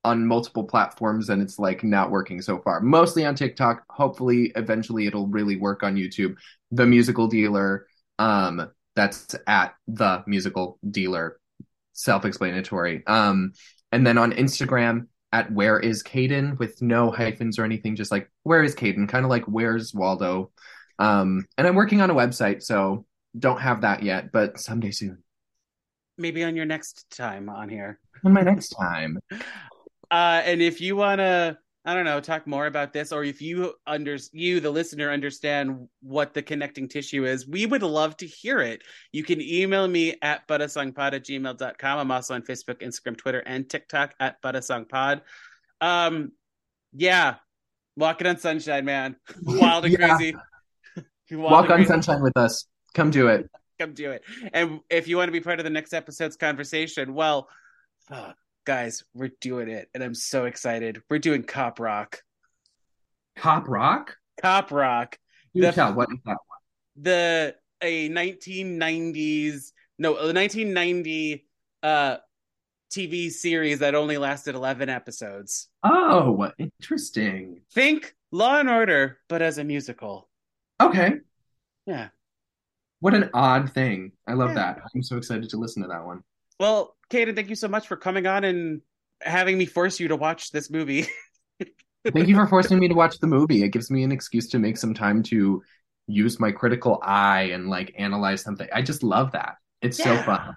[0.04, 2.80] on multiple platforms and it's like not working so far.
[2.80, 3.84] Mostly on TikTok.
[3.90, 6.36] Hopefully eventually it'll really work on YouTube.
[6.72, 7.86] The musical dealer,
[8.18, 11.40] um, that's at the musical dealer.
[11.94, 13.06] Self-explanatory.
[13.08, 13.52] Um,
[13.92, 18.32] and then on Instagram at where is Caden with no hyphens or anything, just like
[18.44, 20.52] where is Caden, kind of like where's Waldo.
[20.98, 23.06] Um, and I'm working on a website, so
[23.38, 25.24] don't have that yet, but someday soon.
[26.18, 28.00] Maybe on your next time on here.
[28.26, 29.20] On my next time.
[30.12, 33.42] Uh, and if you want to, I don't know, talk more about this, or if
[33.42, 38.28] you under you, the listener, understand what the connecting tissue is, we would love to
[38.28, 38.82] hear it.
[39.12, 42.00] You can email me at buttasongpod at gmail.com.
[42.00, 45.22] I'm also on Facebook, Instagram, Twitter, and TikTok at buttasongpod.
[45.82, 46.32] Um,
[46.94, 47.36] yeah,
[47.96, 49.16] walking on sunshine, man.
[49.44, 50.16] Wild and Yeah.
[50.18, 50.36] crazy.
[51.32, 51.88] Wild Walk and on crazy.
[51.88, 52.66] sunshine with us.
[52.94, 53.50] Come do it.
[53.80, 54.24] come do it.
[54.54, 57.48] And if you want to be part of the next episode's conversation, well,
[58.12, 58.34] oh,
[58.70, 61.02] guys, we're doing it, and I'm so excited.
[61.10, 62.22] We're doing Cop Rock.
[63.36, 64.16] Cop Rock?
[64.44, 65.18] Cop Rock,
[65.56, 65.96] Do The- tell.
[65.96, 66.38] What is that?
[66.48, 66.60] One?
[67.02, 71.48] The a 1990s no, a 1990
[71.82, 72.18] uh
[72.94, 75.68] TV series that only lasted 11 episodes.
[75.84, 77.62] Oh, interesting.
[77.74, 80.30] Think Law and Order, but as a musical.
[80.80, 81.14] Okay.
[81.88, 82.10] Yeah.
[83.00, 84.12] What an odd thing.
[84.28, 84.56] I love Yeah.
[84.76, 84.82] that.
[84.94, 86.22] I'm so excited to listen to that one.
[86.60, 88.82] Well, Kaden, thank you so much for coming on and
[89.22, 91.08] having me force you to watch this movie.
[92.14, 93.64] Thank you for forcing me to watch the movie.
[93.64, 95.62] It gives me an excuse to make some time to
[96.08, 98.68] use my critical eye and like analyze something.
[98.74, 99.56] I just love that.
[99.82, 100.56] It's so fun.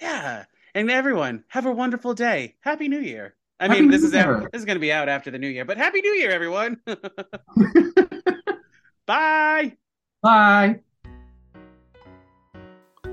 [0.00, 0.44] Yeah.
[0.74, 2.56] And everyone, have a wonderful day.
[2.60, 3.34] Happy New Year.
[3.58, 5.38] I Happy mean, this New is out, this is going to be out after the
[5.38, 6.80] New Year, but Happy New Year, everyone.
[9.06, 9.76] Bye.
[10.22, 10.80] Bye.